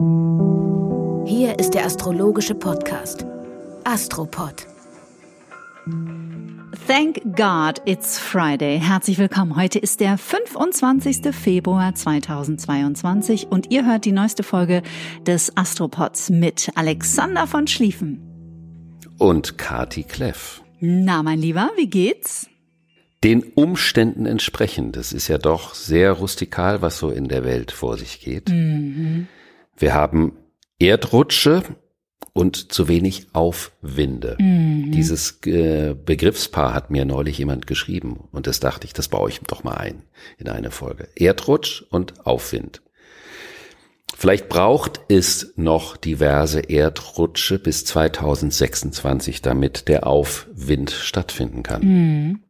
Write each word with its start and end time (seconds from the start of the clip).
Hier 0.00 1.58
ist 1.58 1.70
der 1.74 1.84
astrologische 1.84 2.54
Podcast 2.54 3.26
Astropod. 3.82 4.54
Thank 6.86 7.20
God 7.34 7.82
it's 7.84 8.16
Friday. 8.16 8.78
Herzlich 8.78 9.18
willkommen. 9.18 9.56
Heute 9.56 9.80
ist 9.80 9.98
der 9.98 10.16
25. 10.16 11.34
Februar 11.34 11.96
2022 11.96 13.48
und 13.50 13.72
ihr 13.72 13.84
hört 13.86 14.04
die 14.04 14.12
neueste 14.12 14.44
Folge 14.44 14.84
des 15.26 15.56
Astropods 15.56 16.30
mit 16.30 16.70
Alexander 16.76 17.48
von 17.48 17.66
Schlieffen. 17.66 19.00
Und 19.18 19.58
Kati 19.58 20.04
Kleff. 20.04 20.62
Na, 20.78 21.24
mein 21.24 21.40
Lieber, 21.40 21.72
wie 21.76 21.90
geht's? 21.90 22.48
Den 23.24 23.42
Umständen 23.42 24.26
entsprechend. 24.26 24.94
Das 24.94 25.12
ist 25.12 25.26
ja 25.26 25.38
doch 25.38 25.74
sehr 25.74 26.12
rustikal, 26.12 26.82
was 26.82 27.00
so 27.00 27.10
in 27.10 27.26
der 27.26 27.42
Welt 27.42 27.72
vor 27.72 27.98
sich 27.98 28.20
geht. 28.20 28.48
Mhm. 28.48 29.26
Wir 29.78 29.94
haben 29.94 30.32
Erdrutsche 30.78 31.62
und 32.32 32.72
zu 32.72 32.88
wenig 32.88 33.28
Aufwinde. 33.32 34.36
Mhm. 34.38 34.92
Dieses 34.92 35.40
äh, 35.46 35.94
Begriffspaar 35.94 36.74
hat 36.74 36.90
mir 36.90 37.04
neulich 37.04 37.38
jemand 37.38 37.66
geschrieben 37.66 38.28
und 38.30 38.46
das 38.46 38.60
dachte 38.60 38.86
ich, 38.86 38.92
das 38.92 39.08
baue 39.08 39.30
ich 39.30 39.40
doch 39.40 39.64
mal 39.64 39.74
ein 39.74 40.02
in 40.38 40.48
eine 40.48 40.70
Folge. 40.70 41.08
Erdrutsch 41.16 41.82
und 41.90 42.26
Aufwind. 42.26 42.82
Vielleicht 44.16 44.48
braucht 44.48 45.00
es 45.08 45.52
noch 45.56 45.96
diverse 45.96 46.60
Erdrutsche 46.60 47.58
bis 47.58 47.84
2026, 47.84 49.42
damit 49.42 49.86
der 49.86 50.06
Aufwind 50.06 50.90
stattfinden 50.90 51.62
kann. 51.62 51.82
Mhm 51.84 52.40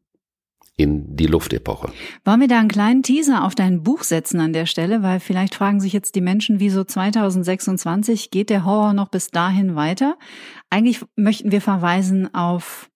in 0.79 1.17
die 1.17 1.27
Luftepoche. 1.27 1.93
Wollen 2.25 2.41
wir 2.41 2.49
da 2.49 2.61
einen 2.61 2.69
kleinen 2.69 3.03
Teaser 3.03 3.45
auf 3.45 3.57
dein 3.57 3.83
Buch 3.83 4.05
setzen 4.05 4.41
an 4.41 4.53
der 4.53 4.65
Stelle, 4.65 5.03
weil 5.03 5.19
vielleicht 5.19 5.57
fragen 5.57 5.81
sich 5.81 5.93
jetzt 5.93 6.15
die 6.15 6.21
Menschen, 6.21 6.61
wieso 6.61 6.85
2026 6.85 8.31
geht 8.31 8.49
der 8.49 8.65
Horror 8.65 8.93
noch 8.93 9.09
bis 9.09 9.33
dahin 9.33 9.75
weiter? 9.75 10.17
Eigentlich 10.71 11.05
möchten 11.17 11.51
wir 11.51 11.61
verweisen 11.61 12.33
auf 12.33 12.89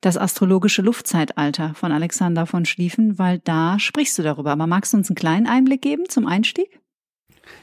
das 0.00 0.16
astrologische 0.16 0.82
Luftzeitalter 0.82 1.72
von 1.74 1.92
Alexander 1.92 2.46
von 2.46 2.64
Schlieffen, 2.64 3.18
weil 3.18 3.38
da 3.38 3.78
sprichst 3.78 4.18
du 4.18 4.22
darüber. 4.22 4.50
Aber 4.50 4.66
magst 4.66 4.92
du 4.92 4.96
uns 4.96 5.08
einen 5.08 5.14
kleinen 5.14 5.46
Einblick 5.46 5.82
geben 5.82 6.08
zum 6.08 6.26
Einstieg? 6.26 6.80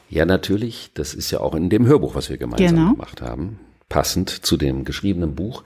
Ja, 0.08 0.24
natürlich. 0.24 0.92
Das 0.94 1.12
ist 1.12 1.30
ja 1.30 1.40
auch 1.40 1.54
in 1.54 1.68
dem 1.68 1.86
Hörbuch, 1.86 2.14
was 2.14 2.30
wir 2.30 2.38
gemeinsam 2.38 2.74
genau. 2.74 2.92
gemacht 2.92 3.20
haben, 3.20 3.60
passend 3.90 4.30
zu 4.30 4.56
dem 4.56 4.86
geschriebenen 4.86 5.34
Buch, 5.34 5.62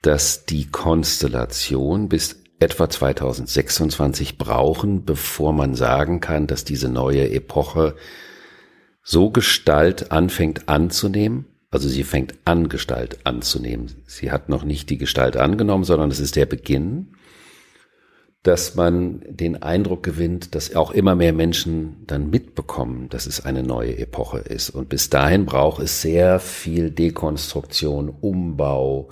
dass 0.00 0.44
die 0.44 0.66
Konstellation 0.66 2.08
bis 2.08 2.41
etwa 2.62 2.88
2026 2.88 4.38
brauchen, 4.38 5.04
bevor 5.04 5.52
man 5.52 5.74
sagen 5.74 6.20
kann, 6.20 6.46
dass 6.46 6.64
diese 6.64 6.88
neue 6.88 7.30
Epoche 7.30 7.96
so 9.02 9.30
Gestalt 9.30 10.12
anfängt 10.12 10.68
anzunehmen. 10.68 11.46
Also 11.70 11.88
sie 11.88 12.04
fängt 12.04 12.34
an, 12.44 12.68
Gestalt 12.68 13.18
anzunehmen. 13.24 14.02
Sie 14.06 14.30
hat 14.30 14.48
noch 14.48 14.62
nicht 14.62 14.90
die 14.90 14.98
Gestalt 14.98 15.36
angenommen, 15.36 15.84
sondern 15.84 16.10
es 16.10 16.20
ist 16.20 16.36
der 16.36 16.46
Beginn, 16.46 17.14
dass 18.42 18.74
man 18.74 19.22
den 19.28 19.62
Eindruck 19.62 20.02
gewinnt, 20.02 20.54
dass 20.54 20.74
auch 20.74 20.90
immer 20.90 21.14
mehr 21.14 21.32
Menschen 21.32 22.04
dann 22.06 22.30
mitbekommen, 22.30 23.08
dass 23.08 23.26
es 23.26 23.44
eine 23.44 23.62
neue 23.62 23.98
Epoche 23.98 24.38
ist. 24.38 24.70
Und 24.70 24.88
bis 24.88 25.10
dahin 25.10 25.46
braucht 25.46 25.82
es 25.82 26.02
sehr 26.02 26.40
viel 26.40 26.90
Dekonstruktion, 26.90 28.08
Umbau, 28.08 29.08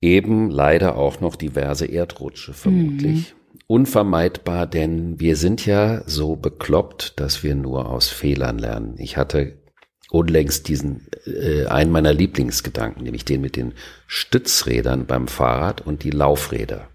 eben 0.00 0.50
leider 0.50 0.96
auch 0.96 1.20
noch 1.20 1.36
diverse 1.36 1.86
Erdrutsche 1.86 2.52
vermutlich. 2.52 3.34
Mhm. 3.34 3.60
Unvermeidbar, 3.66 4.66
denn 4.66 5.20
wir 5.20 5.36
sind 5.36 5.64
ja 5.64 6.02
so 6.06 6.34
bekloppt, 6.36 7.20
dass 7.20 7.44
wir 7.44 7.54
nur 7.54 7.88
aus 7.88 8.08
Fehlern 8.08 8.58
lernen. 8.58 8.96
Ich 8.98 9.16
hatte 9.16 9.58
unlängst 10.10 10.66
diesen 10.66 11.06
äh, 11.24 11.66
einen 11.66 11.92
meiner 11.92 12.12
Lieblingsgedanken, 12.12 13.04
nämlich 13.04 13.24
den 13.24 13.40
mit 13.40 13.54
den 13.54 13.74
Stützrädern 14.08 15.06
beim 15.06 15.28
Fahrrad 15.28 15.86
und 15.86 16.02
die 16.02 16.10
Laufräder. 16.10 16.88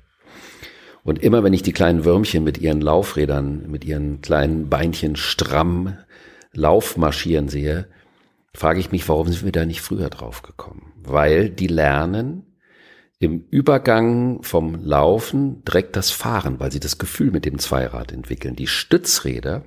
Und 1.04 1.24
immer 1.24 1.44
wenn 1.44 1.54
ich 1.54 1.62
die 1.62 1.72
kleinen 1.72 2.04
Würmchen 2.04 2.44
mit 2.44 2.58
ihren 2.58 2.82
Laufrädern, 2.82 3.70
mit 3.70 3.86
ihren 3.86 4.22
kleinen 4.22 4.70
Beinchen 4.70 5.16
stramm 5.16 5.98
Laufmarschieren 6.52 7.48
sehe, 7.48 7.88
frage 8.54 8.80
ich 8.80 8.92
mich, 8.92 9.08
warum 9.08 9.28
sind 9.28 9.46
wir 9.46 9.52
da 9.52 9.66
nicht 9.66 9.82
früher 9.82 10.10
drauf 10.10 10.42
gekommen? 10.42 10.94
Weil 11.04 11.50
die 11.50 11.68
lernen, 11.68 12.44
im 13.20 13.46
Übergang 13.50 14.44
vom 14.44 14.76
Laufen 14.84 15.64
direkt 15.64 15.96
das 15.96 16.12
Fahren, 16.12 16.60
weil 16.60 16.72
sie 16.72 16.80
das 16.80 16.98
Gefühl 16.98 17.32
mit 17.32 17.46
dem 17.46 17.60
Zweirad 17.60 18.12
entwickeln. 18.12 18.56
Die 18.56 18.68
Stützräder 18.68 19.64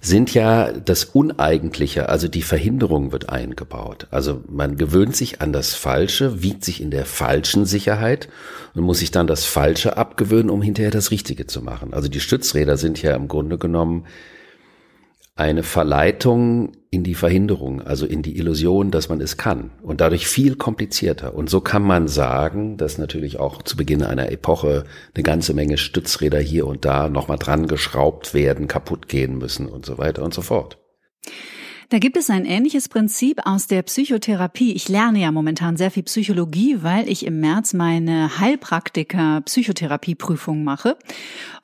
sind 0.00 0.32
ja 0.32 0.72
das 0.72 1.04
Uneigentliche, 1.04 2.08
also 2.08 2.26
die 2.26 2.42
Verhinderung 2.42 3.12
wird 3.12 3.28
eingebaut. 3.28 4.06
Also 4.10 4.42
man 4.48 4.76
gewöhnt 4.76 5.14
sich 5.14 5.42
an 5.42 5.52
das 5.52 5.74
Falsche, 5.74 6.42
wiegt 6.42 6.64
sich 6.64 6.80
in 6.80 6.90
der 6.90 7.04
falschen 7.04 7.66
Sicherheit 7.66 8.28
und 8.74 8.82
muss 8.82 9.00
sich 9.00 9.10
dann 9.10 9.26
das 9.26 9.44
Falsche 9.44 9.98
abgewöhnen, 9.98 10.48
um 10.48 10.62
hinterher 10.62 10.90
das 10.90 11.10
Richtige 11.10 11.46
zu 11.46 11.60
machen. 11.60 11.92
Also 11.92 12.08
die 12.08 12.20
Stützräder 12.20 12.78
sind 12.78 13.02
ja 13.02 13.14
im 13.14 13.28
Grunde 13.28 13.58
genommen 13.58 14.06
eine 15.34 15.62
Verleitung 15.62 16.72
in 16.92 17.04
die 17.04 17.14
Verhinderung, 17.14 17.80
also 17.80 18.04
in 18.04 18.22
die 18.22 18.36
Illusion, 18.36 18.90
dass 18.90 19.08
man 19.08 19.20
es 19.20 19.36
kann 19.36 19.70
und 19.80 20.00
dadurch 20.00 20.26
viel 20.26 20.56
komplizierter. 20.56 21.34
Und 21.34 21.48
so 21.48 21.60
kann 21.60 21.82
man 21.82 22.08
sagen, 22.08 22.76
dass 22.76 22.98
natürlich 22.98 23.38
auch 23.38 23.62
zu 23.62 23.76
Beginn 23.76 24.02
einer 24.02 24.32
Epoche 24.32 24.84
eine 25.14 25.22
ganze 25.22 25.54
Menge 25.54 25.78
Stützräder 25.78 26.40
hier 26.40 26.66
und 26.66 26.84
da 26.84 27.08
nochmal 27.08 27.38
dran 27.38 27.68
geschraubt 27.68 28.34
werden, 28.34 28.66
kaputt 28.66 29.08
gehen 29.08 29.38
müssen 29.38 29.66
und 29.66 29.86
so 29.86 29.98
weiter 29.98 30.24
und 30.24 30.34
so 30.34 30.42
fort. 30.42 30.78
Da 31.90 31.98
gibt 31.98 32.16
es 32.16 32.30
ein 32.30 32.44
ähnliches 32.44 32.88
Prinzip 32.88 33.40
aus 33.44 33.66
der 33.66 33.82
Psychotherapie. 33.82 34.72
Ich 34.72 34.88
lerne 34.88 35.20
ja 35.20 35.32
momentan 35.32 35.76
sehr 35.76 35.90
viel 35.90 36.04
Psychologie, 36.04 36.78
weil 36.82 37.08
ich 37.08 37.26
im 37.26 37.40
März 37.40 37.72
meine 37.72 38.38
Heilpraktiker 38.38 39.42
Psychotherapieprüfung 39.44 40.62
mache. 40.62 40.96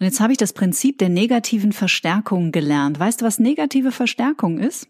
Und 0.01 0.05
jetzt 0.05 0.19
habe 0.19 0.33
ich 0.33 0.39
das 0.39 0.53
Prinzip 0.53 0.99
der 0.99 1.11
negativen 1.11 1.73
Verstärkung 1.73 2.51
gelernt. 2.51 2.99
Weißt 2.99 3.21
du, 3.21 3.25
was 3.25 3.39
negative 3.39 3.93
Verstärkung 3.93 4.59
ist? 4.59 4.89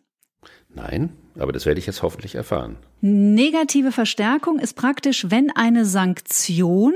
Nein, 0.76 1.10
aber 1.38 1.52
das 1.52 1.64
werde 1.64 1.80
ich 1.80 1.86
jetzt 1.86 2.02
hoffentlich 2.02 2.34
erfahren. 2.34 2.76
Negative 3.00 3.92
Verstärkung 3.92 4.58
ist 4.58 4.74
praktisch, 4.74 5.30
wenn 5.30 5.50
eine 5.50 5.86
Sanktion, 5.86 6.92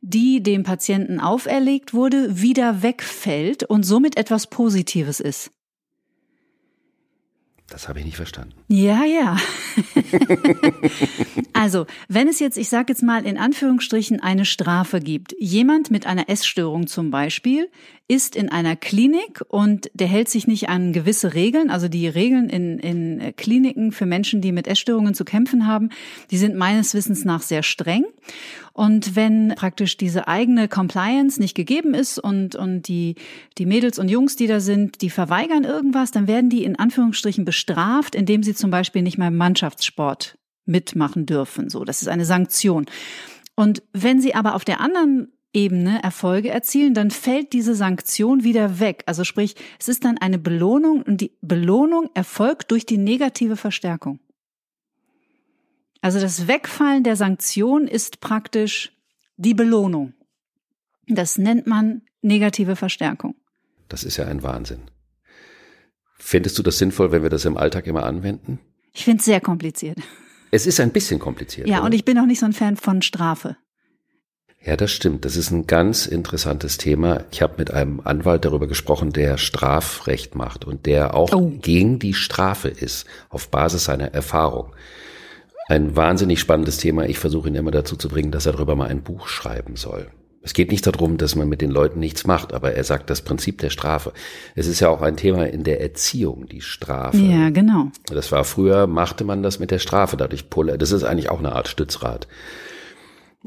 die 0.00 0.42
dem 0.42 0.62
Patienten 0.62 1.18
auferlegt 1.18 1.92
wurde, 1.92 2.40
wieder 2.40 2.82
wegfällt 2.82 3.64
und 3.64 3.82
somit 3.82 4.16
etwas 4.16 4.46
Positives 4.46 5.18
ist. 5.18 5.50
Das 7.68 7.88
habe 7.88 7.98
ich 7.98 8.04
nicht 8.04 8.16
verstanden. 8.16 8.54
Ja, 8.68 9.04
ja. 9.04 9.36
also, 11.52 11.86
wenn 12.06 12.28
es 12.28 12.38
jetzt, 12.38 12.56
ich 12.56 12.68
sage 12.68 12.92
jetzt 12.92 13.02
mal 13.02 13.26
in 13.26 13.36
Anführungsstrichen, 13.36 14.20
eine 14.20 14.44
Strafe 14.44 15.00
gibt, 15.00 15.34
jemand 15.40 15.90
mit 15.90 16.06
einer 16.06 16.28
Essstörung 16.28 16.86
zum 16.86 17.10
Beispiel 17.10 17.68
ist 18.08 18.36
in 18.36 18.48
einer 18.50 18.76
Klinik 18.76 19.42
und 19.48 19.90
der 19.94 20.06
hält 20.06 20.28
sich 20.28 20.46
nicht 20.46 20.68
an 20.68 20.92
gewisse 20.92 21.34
Regeln, 21.34 21.70
also 21.70 21.88
die 21.88 22.06
Regeln 22.06 22.48
in, 22.48 22.78
in 22.78 23.34
Kliniken 23.36 23.90
für 23.90 24.06
Menschen, 24.06 24.40
die 24.40 24.52
mit 24.52 24.68
Essstörungen 24.68 25.14
zu 25.14 25.24
kämpfen 25.24 25.66
haben, 25.66 25.90
die 26.30 26.36
sind 26.36 26.54
meines 26.54 26.94
Wissens 26.94 27.24
nach 27.24 27.42
sehr 27.42 27.64
streng. 27.64 28.04
Und 28.72 29.16
wenn 29.16 29.54
praktisch 29.56 29.96
diese 29.96 30.28
eigene 30.28 30.68
Compliance 30.68 31.40
nicht 31.40 31.56
gegeben 31.56 31.94
ist 31.94 32.18
und, 32.18 32.54
und 32.54 32.86
die, 32.86 33.16
die 33.58 33.66
Mädels 33.66 33.98
und 33.98 34.08
Jungs, 34.08 34.36
die 34.36 34.46
da 34.46 34.60
sind, 34.60 35.00
die 35.00 35.10
verweigern 35.10 35.64
irgendwas, 35.64 36.12
dann 36.12 36.28
werden 36.28 36.48
die 36.48 36.62
in 36.62 36.78
Anführungsstrichen 36.78 37.44
bestraft, 37.44 38.14
indem 38.14 38.44
sie 38.44 38.54
zum 38.54 38.70
Beispiel 38.70 39.02
nicht 39.02 39.18
mehr 39.18 39.28
im 39.28 39.36
Mannschaftssport 39.36 40.38
mitmachen 40.64 41.26
dürfen. 41.26 41.70
So, 41.70 41.84
das 41.84 42.02
ist 42.02 42.08
eine 42.08 42.24
Sanktion. 42.24 42.86
Und 43.56 43.82
wenn 43.92 44.20
sie 44.20 44.34
aber 44.34 44.54
auf 44.54 44.64
der 44.64 44.80
anderen 44.80 45.32
Ebene 45.56 46.02
Erfolge 46.02 46.50
erzielen, 46.50 46.92
dann 46.92 47.10
fällt 47.10 47.54
diese 47.54 47.74
Sanktion 47.74 48.44
wieder 48.44 48.78
weg. 48.78 49.02
Also 49.06 49.24
sprich, 49.24 49.56
es 49.80 49.88
ist 49.88 50.04
dann 50.04 50.18
eine 50.18 50.38
Belohnung 50.38 51.00
und 51.00 51.22
die 51.22 51.32
Belohnung 51.40 52.10
erfolgt 52.12 52.70
durch 52.72 52.84
die 52.84 52.98
negative 52.98 53.56
Verstärkung. 53.56 54.20
Also 56.02 56.20
das 56.20 56.46
Wegfallen 56.46 57.04
der 57.04 57.16
Sanktion 57.16 57.88
ist 57.88 58.20
praktisch 58.20 58.92
die 59.38 59.54
Belohnung. 59.54 60.12
Das 61.08 61.38
nennt 61.38 61.66
man 61.66 62.02
negative 62.20 62.76
Verstärkung. 62.76 63.34
Das 63.88 64.04
ist 64.04 64.18
ja 64.18 64.26
ein 64.26 64.42
Wahnsinn. 64.42 64.82
Findest 66.18 66.58
du 66.58 66.62
das 66.62 66.76
sinnvoll, 66.76 67.12
wenn 67.12 67.22
wir 67.22 67.30
das 67.30 67.46
im 67.46 67.56
Alltag 67.56 67.86
immer 67.86 68.04
anwenden? 68.04 68.58
Ich 68.92 69.04
finde 69.04 69.20
es 69.20 69.24
sehr 69.24 69.40
kompliziert. 69.40 69.98
Es 70.50 70.66
ist 70.66 70.80
ein 70.80 70.92
bisschen 70.92 71.18
kompliziert. 71.18 71.66
Ja, 71.66 71.78
oder? 71.78 71.86
und 71.86 71.94
ich 71.94 72.04
bin 72.04 72.18
auch 72.18 72.26
nicht 72.26 72.40
so 72.40 72.46
ein 72.46 72.52
Fan 72.52 72.76
von 72.76 73.00
Strafe. 73.00 73.56
Ja, 74.66 74.76
das 74.76 74.90
stimmt. 74.90 75.24
Das 75.24 75.36
ist 75.36 75.52
ein 75.52 75.68
ganz 75.68 76.06
interessantes 76.06 76.76
Thema. 76.76 77.22
Ich 77.30 77.40
habe 77.40 77.54
mit 77.58 77.70
einem 77.70 78.00
Anwalt 78.02 78.44
darüber 78.44 78.66
gesprochen, 78.66 79.12
der 79.12 79.38
Strafrecht 79.38 80.34
macht 80.34 80.64
und 80.64 80.86
der 80.86 81.14
auch 81.14 81.32
oh. 81.32 81.52
gegen 81.62 82.00
die 82.00 82.14
Strafe 82.14 82.68
ist, 82.68 83.06
auf 83.28 83.48
Basis 83.48 83.84
seiner 83.84 84.12
Erfahrung. 84.12 84.72
Ein 85.68 85.94
wahnsinnig 85.94 86.40
spannendes 86.40 86.78
Thema. 86.78 87.06
Ich 87.06 87.20
versuche 87.20 87.48
ihn 87.48 87.54
immer 87.54 87.70
dazu 87.70 87.94
zu 87.94 88.08
bringen, 88.08 88.32
dass 88.32 88.46
er 88.46 88.52
darüber 88.52 88.74
mal 88.74 88.88
ein 88.88 89.02
Buch 89.02 89.28
schreiben 89.28 89.76
soll. 89.76 90.08
Es 90.42 90.52
geht 90.52 90.72
nicht 90.72 90.86
darum, 90.86 91.16
dass 91.16 91.36
man 91.36 91.48
mit 91.48 91.60
den 91.60 91.70
Leuten 91.70 92.00
nichts 92.00 92.26
macht, 92.26 92.52
aber 92.52 92.72
er 92.72 92.84
sagt 92.84 93.10
das 93.10 93.22
Prinzip 93.22 93.58
der 93.58 93.70
Strafe. 93.70 94.12
Es 94.56 94.66
ist 94.66 94.78
ja 94.80 94.88
auch 94.88 95.02
ein 95.02 95.16
Thema 95.16 95.48
in 95.48 95.62
der 95.62 95.80
Erziehung, 95.80 96.46
die 96.46 96.60
Strafe. 96.60 97.18
Ja, 97.18 97.50
genau. 97.50 97.90
Das 98.06 98.30
war 98.30 98.44
früher, 98.44 98.86
machte 98.86 99.24
man 99.24 99.42
das 99.42 99.58
mit 99.58 99.72
der 99.72 99.80
Strafe, 99.80 100.16
dadurch 100.16 100.50
polar, 100.50 100.78
das 100.78 100.92
ist 100.92 101.02
eigentlich 101.02 101.30
auch 101.30 101.40
eine 101.40 101.52
Art 101.52 101.66
Stützrad. 101.66 102.28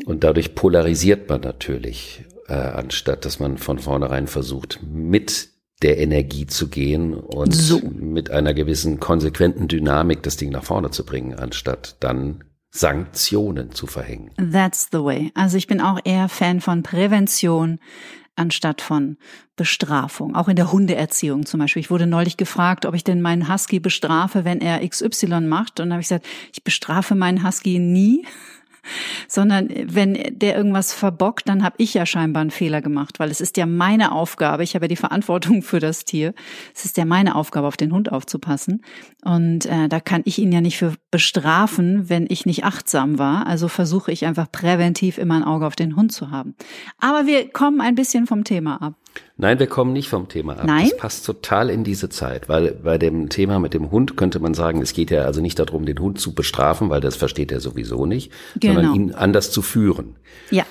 Und 0.05 0.23
dadurch 0.23 0.55
polarisiert 0.55 1.29
man 1.29 1.41
natürlich, 1.41 2.25
äh, 2.47 2.53
anstatt 2.53 3.25
dass 3.25 3.39
man 3.39 3.57
von 3.57 3.79
vornherein 3.79 4.27
versucht, 4.27 4.79
mit 4.83 5.49
der 5.81 5.97
Energie 5.99 6.45
zu 6.45 6.67
gehen 6.67 7.13
und 7.13 7.53
so. 7.53 7.79
mit 7.79 8.31
einer 8.31 8.53
gewissen 8.53 8.99
konsequenten 8.99 9.67
Dynamik 9.67 10.23
das 10.23 10.37
Ding 10.37 10.49
nach 10.49 10.63
vorne 10.63 10.91
zu 10.91 11.05
bringen, 11.05 11.33
anstatt 11.33 11.95
dann 12.01 12.43
Sanktionen 12.71 13.71
zu 13.71 13.87
verhängen. 13.87 14.31
That's 14.51 14.89
the 14.91 14.99
way. 14.99 15.31
Also 15.35 15.57
ich 15.57 15.67
bin 15.67 15.81
auch 15.81 15.99
eher 16.03 16.29
Fan 16.29 16.61
von 16.61 16.83
Prävention 16.83 17.79
anstatt 18.35 18.81
von 18.81 19.17
Bestrafung. 19.55 20.35
Auch 20.35 20.47
in 20.47 20.55
der 20.55 20.71
Hundeerziehung 20.71 21.45
zum 21.45 21.59
Beispiel. 21.59 21.81
Ich 21.81 21.91
wurde 21.91 22.07
neulich 22.07 22.37
gefragt, 22.37 22.85
ob 22.85 22.95
ich 22.95 23.03
denn 23.03 23.21
meinen 23.21 23.51
Husky 23.51 23.79
bestrafe, 23.79 24.45
wenn 24.45 24.61
er 24.61 24.87
XY 24.87 25.41
macht. 25.41 25.79
Und 25.79 25.87
dann 25.87 25.93
habe 25.93 26.01
ich 26.01 26.07
gesagt, 26.07 26.25
ich 26.53 26.63
bestrafe 26.63 27.15
meinen 27.15 27.45
Husky 27.45 27.79
nie 27.79 28.25
sondern 29.27 29.69
wenn 29.85 30.17
der 30.31 30.55
irgendwas 30.55 30.93
verbockt, 30.93 31.47
dann 31.47 31.63
habe 31.63 31.75
ich 31.77 31.93
ja 31.93 32.05
scheinbar 32.05 32.41
einen 32.41 32.51
Fehler 32.51 32.81
gemacht, 32.81 33.19
weil 33.19 33.31
es 33.31 33.41
ist 33.41 33.57
ja 33.57 33.65
meine 33.65 34.11
Aufgabe, 34.11 34.63
ich 34.63 34.75
habe 34.75 34.85
ja 34.85 34.89
die 34.89 34.95
Verantwortung 34.95 35.61
für 35.63 35.79
das 35.79 36.05
Tier, 36.05 36.33
es 36.75 36.85
ist 36.85 36.97
ja 36.97 37.05
meine 37.05 37.35
Aufgabe, 37.35 37.67
auf 37.67 37.77
den 37.77 37.91
Hund 37.91 38.11
aufzupassen 38.11 38.83
und 39.23 39.65
äh, 39.65 39.87
da 39.87 39.99
kann 39.99 40.21
ich 40.25 40.39
ihn 40.39 40.51
ja 40.51 40.61
nicht 40.61 40.77
für 40.77 40.93
bestrafen, 41.11 42.09
wenn 42.09 42.25
ich 42.29 42.45
nicht 42.45 42.63
achtsam 42.63 43.19
war, 43.19 43.47
also 43.47 43.67
versuche 43.67 44.11
ich 44.11 44.25
einfach 44.25 44.51
präventiv 44.51 45.17
immer 45.17 45.35
ein 45.35 45.43
Auge 45.43 45.65
auf 45.67 45.75
den 45.75 45.95
Hund 45.95 46.11
zu 46.11 46.31
haben. 46.31 46.55
Aber 46.99 47.25
wir 47.25 47.49
kommen 47.49 47.81
ein 47.81 47.95
bisschen 47.95 48.27
vom 48.27 48.43
Thema 48.43 48.81
ab. 48.81 48.95
Nein, 49.37 49.59
wir 49.59 49.67
kommen 49.67 49.93
nicht 49.93 50.09
vom 50.09 50.27
Thema 50.27 50.57
ab. 50.57 50.65
Nein? 50.65 50.89
Das 50.89 50.97
passt 50.97 51.25
total 51.25 51.69
in 51.69 51.85
diese 51.85 52.09
Zeit, 52.09 52.49
weil 52.49 52.73
bei 52.73 52.97
dem 52.97 53.29
Thema 53.29 53.59
mit 53.59 53.73
dem 53.73 53.89
Hund 53.89 54.17
könnte 54.17 54.39
man 54.39 54.53
sagen, 54.53 54.81
es 54.81 54.93
geht 54.93 55.11
ja 55.11 55.23
also 55.23 55.39
nicht 55.39 55.59
darum, 55.59 55.85
den 55.85 55.99
Hund 55.99 56.19
zu 56.19 56.33
bestrafen, 56.33 56.89
weil 56.89 56.99
das 56.99 57.15
versteht 57.15 57.51
er 57.51 57.61
sowieso 57.61 58.05
nicht, 58.05 58.31
genau. 58.59 58.75
sondern 58.75 58.95
ihn 58.95 59.11
anders 59.13 59.51
zu 59.51 59.61
führen. 59.61 60.17
Ja. 60.51 60.65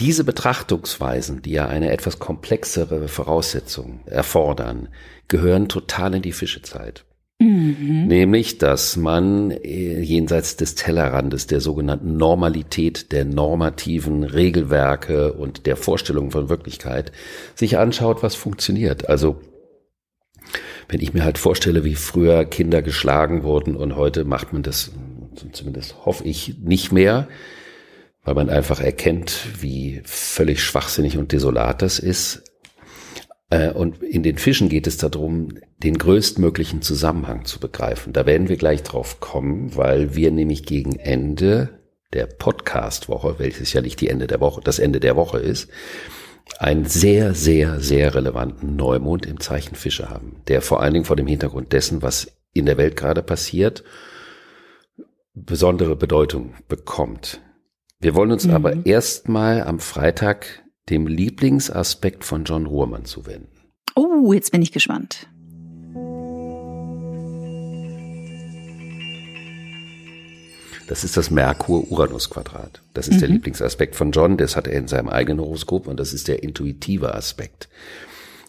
Diese 0.00 0.24
Betrachtungsweisen, 0.24 1.42
die 1.42 1.50
ja 1.50 1.66
eine 1.66 1.90
etwas 1.90 2.18
komplexere 2.18 3.08
Voraussetzung 3.08 4.00
erfordern, 4.06 4.88
gehören 5.26 5.68
total 5.68 6.14
in 6.14 6.22
die 6.22 6.32
Fischezeit. 6.32 7.04
Mhm. 7.40 8.08
Nämlich, 8.08 8.58
dass 8.58 8.96
man 8.96 9.52
äh, 9.52 10.00
jenseits 10.00 10.56
des 10.56 10.74
Tellerrandes 10.74 11.46
der 11.46 11.60
sogenannten 11.60 12.16
Normalität, 12.16 13.12
der 13.12 13.24
normativen 13.24 14.24
Regelwerke 14.24 15.34
und 15.34 15.66
der 15.66 15.76
Vorstellung 15.76 16.32
von 16.32 16.48
Wirklichkeit 16.48 17.12
sich 17.54 17.78
anschaut, 17.78 18.24
was 18.24 18.34
funktioniert. 18.34 19.08
Also 19.08 19.40
wenn 20.88 21.00
ich 21.00 21.14
mir 21.14 21.22
halt 21.22 21.38
vorstelle, 21.38 21.84
wie 21.84 21.94
früher 21.94 22.44
Kinder 22.44 22.82
geschlagen 22.82 23.44
wurden 23.44 23.76
und 23.76 23.94
heute 23.94 24.24
macht 24.24 24.52
man 24.52 24.62
das, 24.62 24.90
zumindest 25.52 26.06
hoffe 26.06 26.24
ich, 26.24 26.58
nicht 26.58 26.90
mehr, 26.90 27.28
weil 28.24 28.34
man 28.34 28.50
einfach 28.50 28.80
erkennt, 28.80 29.46
wie 29.60 30.00
völlig 30.04 30.62
schwachsinnig 30.62 31.18
und 31.18 31.30
desolat 31.30 31.82
das 31.82 31.98
ist, 31.98 32.42
und 33.50 34.02
in 34.02 34.22
den 34.22 34.36
Fischen 34.36 34.68
geht 34.68 34.86
es 34.86 34.98
darum, 34.98 35.54
den 35.78 35.96
größtmöglichen 35.96 36.82
Zusammenhang 36.82 37.44
zu 37.44 37.58
begreifen. 37.58 38.12
Da 38.12 38.26
werden 38.26 38.48
wir 38.48 38.56
gleich 38.56 38.82
drauf 38.82 39.20
kommen, 39.20 39.74
weil 39.74 40.14
wir 40.14 40.30
nämlich 40.30 40.66
gegen 40.66 40.96
Ende 40.96 41.70
der 42.12 42.26
Podcast-Woche, 42.26 43.36
welches 43.38 43.72
ja 43.72 43.80
nicht 43.80 44.00
die 44.00 44.08
Ende 44.08 44.26
der 44.26 44.40
Woche, 44.40 44.60
das 44.62 44.78
Ende 44.78 45.00
der 45.00 45.16
Woche 45.16 45.38
ist, 45.38 45.70
einen 46.58 46.86
sehr, 46.86 47.34
sehr, 47.34 47.80
sehr 47.80 48.14
relevanten 48.14 48.76
Neumond 48.76 49.26
im 49.26 49.40
Zeichen 49.40 49.74
Fische 49.74 50.08
haben, 50.08 50.42
der 50.48 50.62
vor 50.62 50.82
allen 50.82 50.94
Dingen 50.94 51.04
vor 51.04 51.16
dem 51.16 51.26
Hintergrund 51.26 51.72
dessen, 51.72 52.02
was 52.02 52.32
in 52.52 52.66
der 52.66 52.78
Welt 52.78 52.96
gerade 52.96 53.22
passiert, 53.22 53.84
besondere 55.34 55.96
Bedeutung 55.96 56.54
bekommt. 56.68 57.40
Wir 58.00 58.14
wollen 58.14 58.32
uns 58.32 58.46
mhm. 58.46 58.54
aber 58.54 58.86
erstmal 58.86 59.62
am 59.62 59.78
Freitag 59.78 60.64
dem 60.90 61.06
Lieblingsaspekt 61.06 62.24
von 62.24 62.44
John 62.44 62.66
Ruhrmann 62.66 63.04
zu 63.04 63.26
wenden. 63.26 63.48
Oh, 63.94 64.32
jetzt 64.32 64.52
bin 64.52 64.62
ich 64.62 64.72
gespannt. 64.72 65.28
Das 70.88 71.04
ist 71.04 71.18
das 71.18 71.30
Merkur-Uranus-Quadrat. 71.30 72.80
Das 72.94 73.08
ist 73.08 73.16
mhm. 73.16 73.20
der 73.20 73.28
Lieblingsaspekt 73.28 73.94
von 73.94 74.10
John, 74.10 74.38
das 74.38 74.56
hat 74.56 74.66
er 74.66 74.72
in 74.72 74.88
seinem 74.88 75.08
eigenen 75.08 75.40
Horoskop 75.40 75.86
und 75.86 76.00
das 76.00 76.14
ist 76.14 76.28
der 76.28 76.42
intuitive 76.42 77.14
Aspekt. 77.14 77.68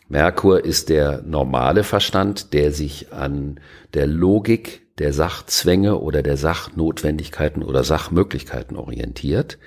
Merkur 0.08 0.64
ist 0.64 0.90
der 0.90 1.22
normale 1.24 1.84
Verstand, 1.84 2.54
der 2.54 2.72
sich 2.72 3.12
an 3.12 3.60
der 3.94 4.08
Logik 4.08 4.82
der 4.98 5.14
Sachzwänge 5.14 6.00
oder 6.00 6.24
der 6.24 6.38
Sachnotwendigkeiten 6.38 7.62
oder 7.62 7.84
Sachmöglichkeiten 7.84 8.78
orientiert. 8.78 9.58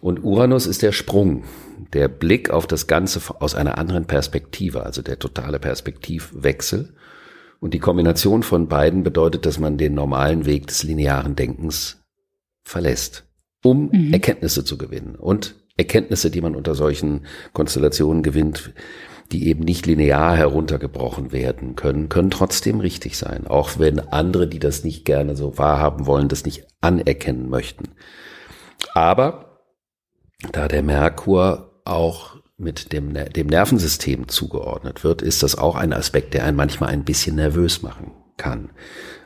Und 0.00 0.22
Uranus 0.22 0.66
ist 0.66 0.82
der 0.82 0.92
Sprung, 0.92 1.44
der 1.92 2.08
Blick 2.08 2.50
auf 2.50 2.66
das 2.66 2.86
Ganze 2.86 3.20
aus 3.40 3.54
einer 3.54 3.78
anderen 3.78 4.06
Perspektive, 4.06 4.84
also 4.84 5.02
der 5.02 5.18
totale 5.18 5.58
Perspektivwechsel. 5.58 6.94
Und 7.60 7.74
die 7.74 7.78
Kombination 7.78 8.42
von 8.42 8.68
beiden 8.68 9.02
bedeutet, 9.02 9.46
dass 9.46 9.58
man 9.58 9.78
den 9.78 9.94
normalen 9.94 10.44
Weg 10.46 10.66
des 10.66 10.82
linearen 10.82 11.36
Denkens 11.36 12.02
verlässt, 12.64 13.24
um 13.64 13.90
mhm. 13.92 14.12
Erkenntnisse 14.12 14.64
zu 14.64 14.76
gewinnen. 14.76 15.14
Und 15.14 15.54
Erkenntnisse, 15.76 16.30
die 16.30 16.40
man 16.40 16.54
unter 16.54 16.74
solchen 16.74 17.26
Konstellationen 17.52 18.22
gewinnt, 18.22 18.72
die 19.32 19.48
eben 19.48 19.64
nicht 19.64 19.86
linear 19.86 20.36
heruntergebrochen 20.36 21.32
werden 21.32 21.76
können, 21.76 22.08
können 22.08 22.30
trotzdem 22.30 22.80
richtig 22.80 23.16
sein, 23.16 23.46
auch 23.46 23.78
wenn 23.78 23.98
andere, 23.98 24.46
die 24.46 24.58
das 24.58 24.84
nicht 24.84 25.04
gerne 25.04 25.36
so 25.36 25.58
wahrhaben 25.58 26.06
wollen, 26.06 26.28
das 26.28 26.44
nicht 26.44 26.66
anerkennen 26.80 27.48
möchten. 27.48 27.90
Aber 28.94 29.60
da 30.52 30.68
der 30.68 30.82
Merkur 30.82 31.65
auch 31.86 32.36
mit 32.58 32.92
dem, 32.92 33.14
dem 33.14 33.46
Nervensystem 33.48 34.28
zugeordnet 34.28 35.04
wird, 35.04 35.22
ist 35.22 35.42
das 35.42 35.56
auch 35.56 35.76
ein 35.76 35.92
Aspekt, 35.92 36.34
der 36.34 36.44
einen 36.44 36.56
manchmal 36.56 36.90
ein 36.90 37.04
bisschen 37.04 37.36
nervös 37.36 37.82
machen 37.82 38.12
kann. 38.36 38.70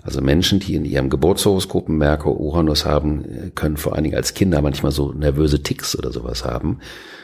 Also 0.03 0.21
Menschen, 0.21 0.61
die 0.61 0.75
in 0.75 0.85
ihrem 0.85 1.11
Geburtshoroskop 1.11 1.89
Merkur 1.89 2.41
Uranus 2.41 2.85
haben, 2.85 3.53
können 3.55 3.77
vor 3.77 3.95
allen 3.95 4.05
Dingen 4.05 4.17
als 4.17 4.35
Kinder 4.35 4.63
manchmal 4.63 4.93
so 4.93 5.13
nervöse 5.13 5.63
Ticks 5.63 5.97
oder 5.97 6.11
sowas 6.11 6.45
haben, 6.45 6.79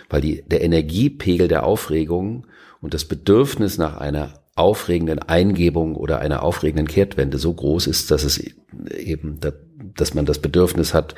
weil 0.09 0.21
die, 0.21 0.43
der 0.47 0.63
Energiepegel 0.63 1.49
der 1.49 1.65
Aufregung 1.65 2.47
und 2.81 2.95
das 2.95 3.05
Bedürfnis 3.05 3.79
nach 3.79 3.97
einer 3.97 4.35
aufregenden 4.55 5.21
Eingebung 5.21 5.97
oder 5.97 6.19
einer 6.21 6.43
aufregenden 6.43 6.87
Kehrtwende 6.87 7.39
so 7.39 7.53
groß 7.53 7.87
ist, 7.87 8.11
dass 8.11 8.25
es 8.25 8.43
eben, 8.91 9.39
dass 9.97 10.15
man 10.15 10.27
das 10.27 10.39
Bedürfnis 10.39 10.95
hat, 10.95 11.15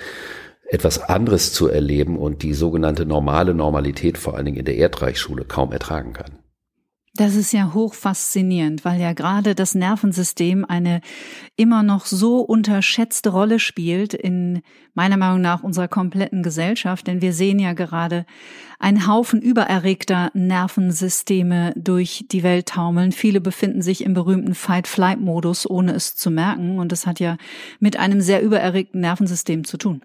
etwas 0.69 0.99
anderes 1.01 1.53
zu 1.53 1.69
erleben 1.69 2.19
und 2.19 2.43
die 2.43 2.55
sogenannte 2.55 3.07
normale 3.07 3.55
Normalität 3.55 4.19
vor 4.19 4.37
allen 4.37 4.47
Dingen 4.47 4.59
in 4.59 4.65
der 4.65 4.77
Erdreichschule 4.77 5.45
kaum 5.45 5.73
ertragen 5.73 6.13
kann. 6.13 6.39
Das 7.19 7.35
ist 7.35 7.53
ja 7.53 7.75
hoch 7.75 7.95
faszinierend, 7.95 8.85
weil 8.85 9.01
ja 9.01 9.13
gerade 9.13 9.57
das 9.57 9.75
Nervensystem 9.75 10.65
eine 10.65 11.01
immer 11.57 11.83
noch 11.83 12.07
so 12.07 12.39
unterschätzte 12.43 13.31
Rolle 13.31 13.59
spielt 13.59 14.15
in 14.15 14.63
meiner 14.95 15.17
Meinung 15.17 15.41
nach 15.41 15.65
unserer 15.65 15.89
kompletten 15.89 16.45
Gesellschaft, 16.45 17.09
denn 17.09 17.21
wir 17.21 17.33
sehen 17.33 17.59
ja 17.59 17.73
gerade 17.73 18.25
einen 18.79 19.09
Haufen 19.09 19.43
übererregter 19.43 20.31
Nervensysteme 20.33 21.73
durch 21.77 22.27
die 22.31 22.45
Welt 22.45 22.67
taumeln. 22.67 23.11
Viele 23.11 23.41
befinden 23.41 23.83
sich 23.83 24.05
im 24.05 24.15
berühmten 24.15 24.55
Fight-Flight-Modus, 24.55 25.69
ohne 25.69 25.95
es 25.95 26.15
zu 26.15 26.31
merken, 26.31 26.79
und 26.79 26.93
das 26.93 27.05
hat 27.05 27.19
ja 27.19 27.37
mit 27.81 27.99
einem 27.99 28.21
sehr 28.21 28.43
übererregten 28.43 29.01
Nervensystem 29.01 29.65
zu 29.65 29.77
tun. 29.77 30.03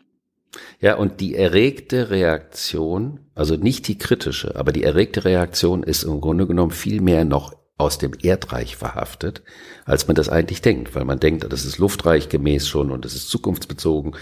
Ja, 0.80 0.96
und 0.96 1.20
die 1.20 1.36
erregte 1.36 2.10
Reaktion, 2.10 3.20
also 3.36 3.56
nicht 3.56 3.88
die 3.88 3.98
kritische, 3.98 4.56
aber 4.56 4.72
die 4.72 4.84
erregte 4.84 5.26
Reaktion 5.26 5.84
ist 5.84 6.04
im 6.04 6.22
Grunde 6.22 6.46
genommen 6.46 6.72
viel 6.72 7.02
mehr 7.02 7.26
noch 7.26 7.54
aus 7.78 7.98
dem 7.98 8.12
Erdreich 8.22 8.76
verhaftet, 8.76 9.42
als 9.86 10.08
man 10.08 10.16
das 10.16 10.30
eigentlich 10.30 10.62
denkt, 10.62 10.96
weil 10.96 11.06
man 11.06 11.20
denkt, 11.20 11.52
das 11.52 11.66
ist 11.66 11.80
luftreich 11.80 12.30
gemäß 12.30 12.68
schon 12.68 12.92
und 12.92 13.04
das 13.04 13.16
ist 13.16 13.30
zukunftsbezogen. 13.30 14.16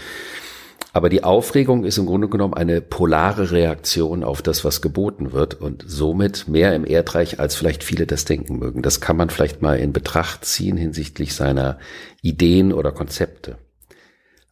Aber 0.94 1.08
die 1.08 1.24
Aufregung 1.24 1.84
ist 1.84 1.96
im 1.96 2.06
Grunde 2.06 2.28
genommen 2.28 2.54
eine 2.54 2.82
polare 2.82 3.50
Reaktion 3.50 4.24
auf 4.24 4.42
das, 4.42 4.64
was 4.64 4.82
geboten 4.82 5.32
wird 5.32 5.54
und 5.54 5.84
somit 5.86 6.48
mehr 6.48 6.74
im 6.74 6.84
Erdreich, 6.84 7.40
als 7.40 7.54
vielleicht 7.54 7.82
viele 7.82 8.06
das 8.06 8.26
denken 8.26 8.58
mögen. 8.58 8.82
Das 8.82 9.00
kann 9.00 9.16
man 9.16 9.30
vielleicht 9.30 9.62
mal 9.62 9.78
in 9.78 9.92
Betracht 9.92 10.44
ziehen 10.44 10.76
hinsichtlich 10.76 11.34
seiner 11.34 11.78
Ideen 12.20 12.72
oder 12.74 12.92
Konzepte. 12.92 13.56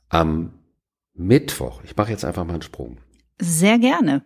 Am 0.08 0.54
Mittwoch, 1.21 1.83
ich 1.85 1.97
mache 1.97 2.11
jetzt 2.11 2.25
einfach 2.25 2.45
mal 2.45 2.55
einen 2.55 2.62
Sprung. 2.62 2.99
Sehr 3.39 3.79
gerne. 3.79 4.25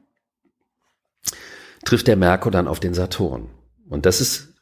Trifft 1.85 2.07
der 2.07 2.17
Merkur 2.17 2.51
dann 2.51 2.69
auf 2.69 2.81
den 2.81 2.95
Saturn. 2.95 3.51
Und 3.89 4.07
das 4.07 4.21
ist 4.21 4.55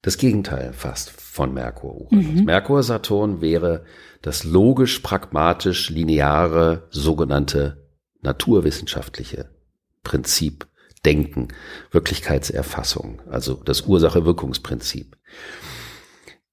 das 0.00 0.16
Gegenteil 0.16 0.72
fast 0.72 1.10
von 1.10 1.54
Merkur. 1.54 2.08
Mhm. 2.10 2.44
Merkur 2.44 2.82
Saturn 2.82 3.40
wäre 3.40 3.84
das 4.20 4.44
logisch, 4.44 5.00
pragmatisch, 5.00 5.90
lineare, 5.90 6.88
sogenannte 6.90 7.88
naturwissenschaftliche 8.20 9.50
Prinzip 10.02 10.66
Denken, 11.04 11.48
Wirklichkeitserfassung, 11.90 13.22
also 13.28 13.54
das 13.54 13.82
Ursache-Wirkungsprinzip. 13.82 15.16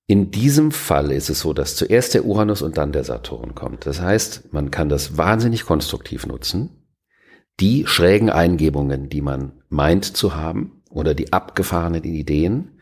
In 0.10 0.32
diesem 0.32 0.72
Fall 0.72 1.12
ist 1.12 1.30
es 1.30 1.42
so, 1.42 1.54
dass 1.54 1.76
zuerst 1.76 2.16
der 2.16 2.26
Uranus 2.26 2.64
und 2.64 2.80
dann 2.80 2.92
der 2.92 3.04
Saturn 3.04 3.54
kommt. 3.54 3.86
Das 3.86 4.02
heißt, 4.02 4.52
man 4.52 4.72
kann 4.72 4.90
das 4.90 5.20
wahnsinnig 5.20 5.66
konstruktiv 5.66 6.26
nutzen. 6.26 6.88
Die 7.60 7.86
schrägen 7.86 8.32
Eingebungen, 8.32 9.10
die 9.10 9.22
man 9.22 9.62
meint 9.70 10.06
zu 10.06 10.36
haben, 10.36 10.82
oder 10.90 11.14
die 11.14 11.32
abgefahrenen 11.32 12.04
Ideen, 12.04 12.80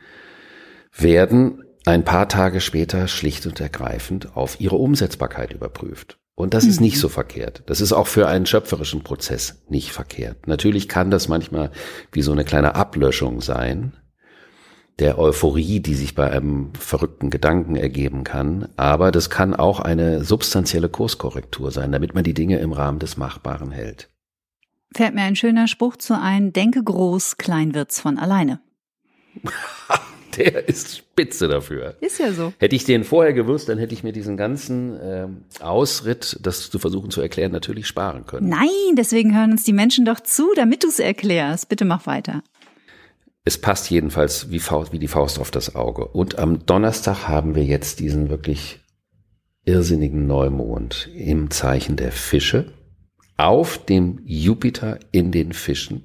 werden 0.95 1.65
ein 1.85 2.05
paar 2.05 2.29
Tage 2.29 2.61
später 2.61 3.09
schlicht 3.09 3.45
und 3.45 3.59
ergreifend 3.59 4.37
auf 4.37 4.61
ihre 4.61 4.77
Umsetzbarkeit 4.77 5.51
überprüft. 5.51 6.19
Und 6.33 6.53
das 6.53 6.63
ist 6.63 6.79
nicht 6.79 6.95
mhm. 6.95 7.01
so 7.01 7.09
verkehrt. 7.09 7.63
Das 7.65 7.81
ist 7.81 7.91
auch 7.91 8.07
für 8.07 8.29
einen 8.29 8.45
schöpferischen 8.45 9.03
Prozess 9.03 9.65
nicht 9.67 9.91
verkehrt. 9.91 10.47
Natürlich 10.47 10.87
kann 10.87 11.11
das 11.11 11.27
manchmal 11.27 11.71
wie 12.13 12.21
so 12.21 12.31
eine 12.31 12.45
kleine 12.45 12.75
Ablöschung 12.75 13.41
sein, 13.41 13.97
der 14.99 15.19
Euphorie, 15.19 15.79
die 15.79 15.93
sich 15.93 16.15
bei 16.15 16.31
einem 16.31 16.73
verrückten 16.73 17.29
Gedanken 17.29 17.75
ergeben 17.75 18.23
kann. 18.23 18.69
Aber 18.77 19.11
das 19.11 19.29
kann 19.29 19.53
auch 19.53 19.79
eine 19.79 20.23
substanzielle 20.23 20.89
Kurskorrektur 20.89 21.71
sein, 21.71 21.91
damit 21.91 22.15
man 22.15 22.23
die 22.23 22.33
Dinge 22.33 22.57
im 22.59 22.71
Rahmen 22.71 22.99
des 22.99 23.17
Machbaren 23.17 23.71
hält. 23.71 24.09
Fällt 24.95 25.13
mir 25.13 25.21
ein 25.21 25.35
schöner 25.35 25.67
Spruch 25.67 25.97
zu 25.97 26.19
ein, 26.19 26.53
denke 26.53 26.83
groß, 26.83 27.37
klein 27.37 27.75
wird's 27.75 27.99
von 27.99 28.17
alleine. 28.17 28.59
der 30.37 30.67
ist 30.67 30.97
spitze 30.97 31.47
dafür. 31.47 31.95
Ist 31.99 32.19
ja 32.19 32.31
so. 32.31 32.53
Hätte 32.57 32.75
ich 32.75 32.85
den 32.85 33.03
vorher 33.03 33.33
gewusst, 33.33 33.69
dann 33.69 33.77
hätte 33.77 33.93
ich 33.93 34.03
mir 34.03 34.13
diesen 34.13 34.37
ganzen 34.37 34.99
äh, 34.99 35.27
Ausritt, 35.59 36.39
das 36.41 36.69
zu 36.69 36.79
versuchen 36.79 37.11
zu 37.11 37.21
erklären, 37.21 37.51
natürlich 37.51 37.87
sparen 37.87 38.25
können. 38.25 38.49
Nein, 38.49 38.95
deswegen 38.95 39.35
hören 39.35 39.51
uns 39.51 39.63
die 39.63 39.73
Menschen 39.73 40.05
doch 40.05 40.19
zu, 40.19 40.53
damit 40.55 40.83
du 40.83 40.87
es 40.87 40.99
erklärst. 40.99 41.69
Bitte 41.69 41.85
mach 41.85 42.05
weiter. 42.07 42.43
Es 43.47 43.57
passt 43.57 43.89
jedenfalls 43.89 44.51
wie, 44.51 44.59
Faust, 44.59 44.91
wie 44.91 44.99
die 44.99 45.07
Faust 45.07 45.39
auf 45.39 45.51
das 45.51 45.73
Auge. 45.73 46.05
Und 46.05 46.37
am 46.37 46.65
Donnerstag 46.65 47.29
haben 47.29 47.55
wir 47.55 47.63
jetzt 47.63 48.01
diesen 48.01 48.29
wirklich 48.29 48.81
irrsinnigen 49.63 50.27
Neumond 50.27 51.09
im 51.15 51.49
Zeichen 51.49 51.95
der 51.95 52.11
Fische 52.11 52.73
auf 53.37 53.85
dem 53.85 54.19
Jupiter 54.25 54.99
in 55.13 55.31
den 55.31 55.53
Fischen 55.53 56.03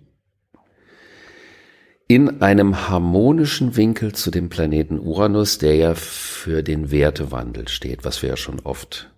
in 2.07 2.43
einem 2.43 2.89
harmonischen 2.89 3.75
Winkel 3.75 4.13
zu 4.13 4.31
dem 4.31 4.49
Planeten 4.49 5.01
Uranus, 5.01 5.59
der 5.59 5.75
ja 5.75 5.95
für 5.97 6.63
den 6.63 6.93
Wertewandel 6.93 7.67
steht, 7.67 8.05
was 8.05 8.23
wir 8.23 8.29
ja 8.29 8.37
schon 8.37 8.61
oft 8.61 9.11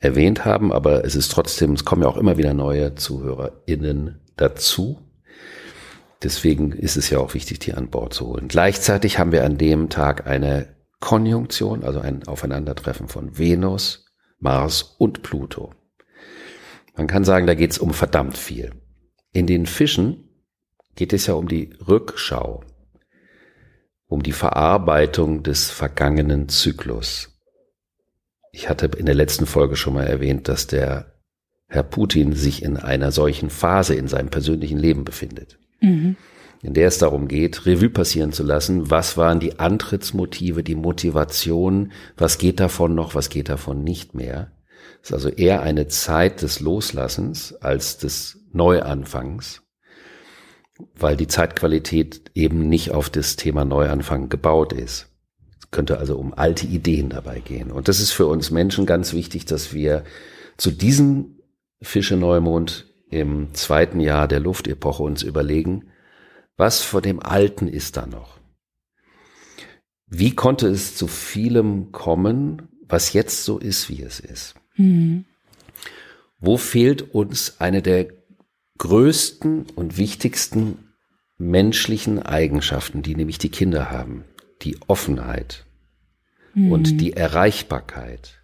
erwähnt 0.00 0.44
haben, 0.44 0.72
aber 0.72 1.04
es 1.04 1.14
ist 1.14 1.30
trotzdem, 1.30 1.74
es 1.74 1.84
kommen 1.84 2.02
ja 2.02 2.08
auch 2.08 2.16
immer 2.16 2.38
wieder 2.38 2.54
neue 2.54 2.96
ZuhörerInnen 2.96 4.20
dazu. 4.36 4.98
Deswegen 6.22 6.72
ist 6.72 6.96
es 6.96 7.10
ja 7.10 7.18
auch 7.18 7.34
wichtig, 7.34 7.58
die 7.58 7.74
an 7.74 7.90
Bord 7.90 8.14
zu 8.14 8.28
holen. 8.28 8.48
Gleichzeitig 8.48 9.18
haben 9.18 9.32
wir 9.32 9.44
an 9.44 9.58
dem 9.58 9.88
Tag 9.88 10.26
eine 10.26 10.76
Konjunktion, 11.00 11.82
also 11.82 12.00
ein 12.00 12.26
Aufeinandertreffen 12.28 13.08
von 13.08 13.36
Venus, 13.38 14.06
Mars 14.38 14.82
und 14.98 15.22
Pluto. 15.22 15.74
Man 16.96 17.06
kann 17.06 17.24
sagen, 17.24 17.46
da 17.46 17.54
geht 17.54 17.72
es 17.72 17.78
um 17.78 17.92
verdammt 17.92 18.38
viel. 18.38 18.72
In 19.32 19.46
den 19.46 19.66
Fischen 19.66 20.28
geht 20.94 21.12
es 21.12 21.26
ja 21.26 21.34
um 21.34 21.48
die 21.48 21.74
Rückschau, 21.88 22.62
um 24.06 24.22
die 24.22 24.32
Verarbeitung 24.32 25.42
des 25.42 25.70
vergangenen 25.70 26.48
Zyklus. 26.48 27.40
Ich 28.52 28.68
hatte 28.68 28.86
in 28.96 29.06
der 29.06 29.14
letzten 29.14 29.46
Folge 29.46 29.76
schon 29.76 29.94
mal 29.94 30.06
erwähnt, 30.06 30.48
dass 30.48 30.66
der 30.66 31.14
Herr 31.66 31.82
Putin 31.82 32.34
sich 32.34 32.62
in 32.62 32.76
einer 32.76 33.10
solchen 33.10 33.48
Phase 33.48 33.94
in 33.94 34.06
seinem 34.06 34.28
persönlichen 34.28 34.78
Leben 34.78 35.04
befindet. 35.04 35.58
Mhm. 35.82 36.16
In 36.62 36.74
der 36.74 36.88
es 36.88 36.98
darum 36.98 37.28
geht, 37.28 37.66
Revue 37.66 37.90
passieren 37.90 38.32
zu 38.32 38.44
lassen, 38.44 38.90
was 38.90 39.16
waren 39.16 39.40
die 39.40 39.58
Antrittsmotive, 39.58 40.62
die 40.62 40.76
Motivation, 40.76 41.92
was 42.16 42.38
geht 42.38 42.60
davon 42.60 42.94
noch, 42.94 43.14
was 43.14 43.28
geht 43.28 43.48
davon 43.48 43.82
nicht 43.82 44.14
mehr. 44.14 44.52
Es 45.02 45.10
ist 45.10 45.14
also 45.14 45.28
eher 45.28 45.62
eine 45.62 45.88
Zeit 45.88 46.40
des 46.42 46.60
Loslassens 46.60 47.52
als 47.54 47.98
des 47.98 48.38
Neuanfangs 48.52 49.62
weil 50.94 51.16
die 51.16 51.26
Zeitqualität 51.26 52.30
eben 52.34 52.68
nicht 52.68 52.90
auf 52.90 53.10
das 53.10 53.36
Thema 53.36 53.64
Neuanfang 53.64 54.28
gebaut 54.28 54.72
ist. 54.72 55.08
Es 55.60 55.70
könnte 55.70 55.98
also 55.98 56.18
um 56.18 56.34
alte 56.34 56.66
Ideen 56.66 57.10
dabei 57.10 57.40
gehen. 57.40 57.70
Und 57.70 57.88
das 57.88 58.00
ist 58.00 58.12
für 58.12 58.26
uns 58.26 58.50
Menschen 58.50 58.86
ganz 58.86 59.12
wichtig, 59.12 59.44
dass 59.44 59.72
wir 59.72 60.04
zu 60.56 60.70
diesem 60.70 61.38
Fische-Neumond 61.80 62.91
im 63.12 63.54
zweiten 63.54 64.00
Jahr 64.00 64.28
der 64.28 64.40
Luftepoche 64.40 65.02
uns 65.02 65.22
überlegen, 65.22 65.90
was 66.56 66.82
vor 66.82 67.02
dem 67.02 67.20
Alten 67.20 67.68
ist 67.68 67.96
da 67.96 68.06
noch? 68.06 68.38
Wie 70.06 70.34
konnte 70.34 70.68
es 70.68 70.96
zu 70.96 71.06
vielem 71.06 71.92
kommen, 71.92 72.68
was 72.86 73.12
jetzt 73.12 73.44
so 73.44 73.58
ist, 73.58 73.88
wie 73.88 74.02
es 74.02 74.20
ist? 74.20 74.54
Mhm. 74.76 75.24
Wo 76.38 76.56
fehlt 76.56 77.14
uns 77.14 77.60
eine 77.60 77.82
der 77.82 78.08
größten 78.78 79.66
und 79.70 79.96
wichtigsten 79.96 80.92
menschlichen 81.38 82.22
Eigenschaften, 82.22 83.02
die 83.02 83.14
nämlich 83.14 83.38
die 83.38 83.50
Kinder 83.50 83.90
haben. 83.90 84.24
Die 84.62 84.78
Offenheit 84.86 85.64
mhm. 86.54 86.72
und 86.72 87.00
die 87.00 87.12
Erreichbarkeit 87.12 88.42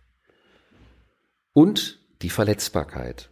und 1.52 2.00
die 2.22 2.30
Verletzbarkeit 2.30 3.30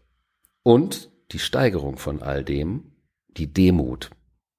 und 0.62 1.10
die 1.32 1.38
Steigerung 1.38 1.98
von 1.98 2.22
all 2.22 2.44
dem, 2.44 2.92
die 3.28 3.52
Demut. 3.52 4.10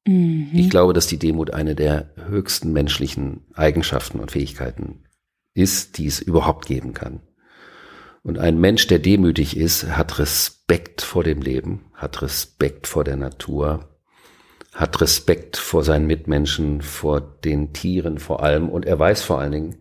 Mhm. 0.05 0.49
Ich 0.53 0.69
glaube, 0.69 0.93
dass 0.93 1.07
die 1.07 1.19
Demut 1.19 1.51
eine 1.53 1.75
der 1.75 2.13
höchsten 2.27 2.71
menschlichen 2.73 3.45
Eigenschaften 3.53 4.19
und 4.19 4.31
Fähigkeiten 4.31 5.03
ist, 5.53 5.97
die 5.97 6.07
es 6.07 6.19
überhaupt 6.19 6.65
geben 6.65 6.93
kann. 6.93 7.21
Und 8.23 8.37
ein 8.37 8.59
Mensch, 8.59 8.87
der 8.87 8.99
demütig 8.99 9.55
ist, 9.55 9.95
hat 9.95 10.19
Respekt 10.19 11.01
vor 11.01 11.23
dem 11.23 11.41
Leben, 11.41 11.85
hat 11.93 12.21
Respekt 12.21 12.85
vor 12.85 13.03
der 13.03 13.15
Natur, 13.15 13.97
hat 14.73 14.99
Respekt 15.01 15.55
vor 15.57 15.83
seinen 15.83 16.07
Mitmenschen, 16.07 16.81
vor 16.81 17.21
den 17.21 17.73
Tieren 17.73 18.19
vor 18.19 18.43
allem. 18.43 18.69
Und 18.69 18.85
er 18.85 18.99
weiß 18.99 19.21
vor 19.23 19.39
allen 19.39 19.53
Dingen, 19.53 19.75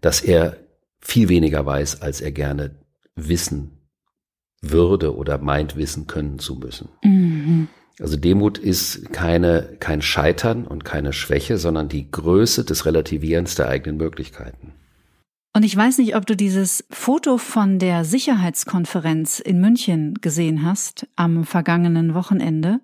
dass 0.00 0.20
er 0.20 0.56
viel 1.00 1.28
weniger 1.28 1.64
weiß, 1.64 2.02
als 2.02 2.20
er 2.20 2.32
gerne 2.32 2.82
wissen 3.14 3.81
würde 4.62 5.16
oder 5.16 5.38
meint 5.38 5.76
wissen 5.76 6.06
können 6.06 6.38
zu 6.38 6.54
müssen. 6.54 6.88
Mhm. 7.04 7.68
Also 8.00 8.16
Demut 8.16 8.58
ist 8.58 9.12
keine, 9.12 9.76
kein 9.78 10.00
Scheitern 10.00 10.66
und 10.66 10.84
keine 10.84 11.12
Schwäche, 11.12 11.58
sondern 11.58 11.88
die 11.88 12.10
Größe 12.10 12.64
des 12.64 12.86
Relativierens 12.86 13.54
der 13.54 13.68
eigenen 13.68 13.98
Möglichkeiten. 13.98 14.72
Und 15.54 15.64
ich 15.64 15.76
weiß 15.76 15.98
nicht, 15.98 16.16
ob 16.16 16.24
du 16.24 16.34
dieses 16.34 16.84
Foto 16.90 17.36
von 17.36 17.78
der 17.78 18.06
Sicherheitskonferenz 18.06 19.38
in 19.38 19.60
München 19.60 20.14
gesehen 20.22 20.64
hast 20.64 21.06
am 21.14 21.44
vergangenen 21.44 22.14
Wochenende, 22.14 22.80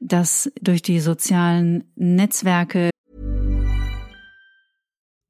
das 0.00 0.50
durch 0.60 0.82
die 0.82 0.98
sozialen 0.98 1.84
Netzwerke 1.94 2.90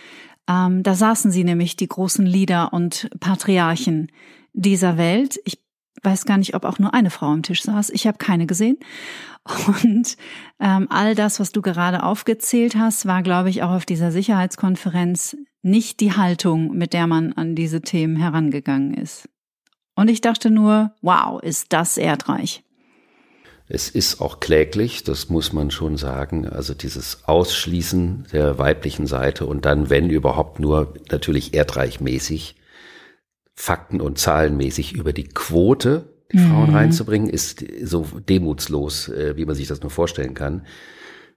Ähm, 0.47 0.83
da 0.83 0.95
saßen 0.95 1.31
sie 1.31 1.45
nämlich, 1.45 1.77
die 1.77 1.89
großen 1.89 2.27
Lieder 2.27 2.75
und 2.75 3.09
Patriarchen 3.19 4.13
dieser 4.53 4.99
Welt. 4.99 5.41
Ich 5.45 5.59
weiß 6.03 6.25
gar 6.25 6.39
nicht, 6.39 6.55
ob 6.55 6.65
auch 6.65 6.79
nur 6.79 6.95
eine 6.95 7.11
Frau 7.11 7.27
am 7.27 7.43
Tisch 7.43 7.63
saß. 7.63 7.91
Ich 7.91 8.07
habe 8.07 8.19
keine 8.19 8.47
gesehen. 8.47 8.79
Und 9.67 10.17
ähm, 10.61 10.87
all 10.91 11.15
das, 11.15 11.39
was 11.39 11.53
du 11.53 11.63
gerade 11.63 12.03
aufgezählt 12.03 12.77
hast, 12.77 13.07
war, 13.07 13.23
glaube 13.23 13.51
ich, 13.51 13.63
auch 13.63 13.71
auf 13.71 13.87
dieser 13.87 14.11
Sicherheitskonferenz 14.11 15.37
nicht 15.63 16.01
die 16.01 16.13
Haltung, 16.13 16.77
mit 16.77 16.93
der 16.93 17.07
man 17.07 17.33
an 17.33 17.55
diese 17.55 17.81
Themen 17.81 18.17
herangegangen 18.17 18.95
ist. 18.95 19.29
Und 19.95 20.09
ich 20.09 20.21
dachte 20.21 20.51
nur, 20.51 20.93
wow, 21.01 21.43
ist 21.43 21.73
das 21.73 21.97
erdreich. 21.97 22.63
Es 23.69 23.89
ist 23.89 24.21
auch 24.21 24.39
kläglich, 24.39 25.03
das 25.03 25.29
muss 25.29 25.53
man 25.53 25.73
schon 25.73 25.97
sagen. 25.97 26.47
Also 26.47 26.73
dieses 26.73 27.25
Ausschließen 27.25 28.27
der 28.33 28.59
weiblichen 28.59 29.07
Seite 29.07 29.47
und 29.47 29.65
dann, 29.65 29.91
wenn 29.91 30.09
überhaupt 30.09 30.61
nur 30.61 30.95
natürlich 31.11 31.55
erdreichmäßig, 31.55 32.57
Fakten- 33.57 34.01
und 34.01 34.19
Zahlenmäßig 34.19 34.93
über 34.93 35.13
die 35.13 35.29
Quote 35.29 36.13
die 36.33 36.39
mhm. 36.39 36.51
Frauen 36.51 36.75
reinzubringen, 36.75 37.29
ist 37.29 37.65
so 37.83 38.07
demutslos, 38.29 39.09
äh, 39.09 39.37
wie 39.37 39.45
man 39.45 39.55
sich 39.55 39.69
das 39.69 39.81
nur 39.81 39.91
vorstellen 39.91 40.35
kann. 40.35 40.67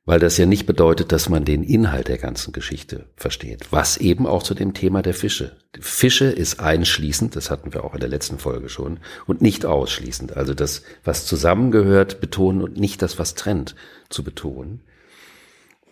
Weil 0.06 0.20
das 0.20 0.38
ja 0.38 0.48
nicht 0.48 0.66
bedeutet, 0.66 1.12
dass 1.12 1.30
man 1.30 1.46
den 1.46 1.62
Inhalt 1.62 2.08
der 2.08 2.18
ganzen 2.18 2.52
Geschichte 2.52 3.06
versteht. 3.16 3.68
Was 3.72 3.98
eben 3.98 4.26
auch 4.26 4.42
zu 4.42 4.56
dem 4.56 4.74
Thema 4.74 5.04
der 5.04 5.14
Fische. 5.14 5.58
Fische 5.80 6.26
ist 6.26 6.60
einschließend, 6.60 7.36
das 7.36 7.52
hatten 7.52 7.74
wir 7.74 7.84
auch 7.84 7.94
in 7.94 8.00
der 8.00 8.10
letzten 8.10 8.40
Folge 8.40 8.70
schon, 8.70 9.00
und 9.28 9.42
nicht 9.42 9.66
ausschließend. 9.68 10.36
Also 10.36 10.56
das, 10.56 10.82
was 11.04 11.28
zusammengehört, 11.28 12.22
betonen 12.22 12.64
und 12.64 12.78
nicht 12.78 13.04
das, 13.04 13.20
was 13.20 13.36
trennt, 13.36 13.76
zu 14.10 14.24
betonen. 14.24 14.82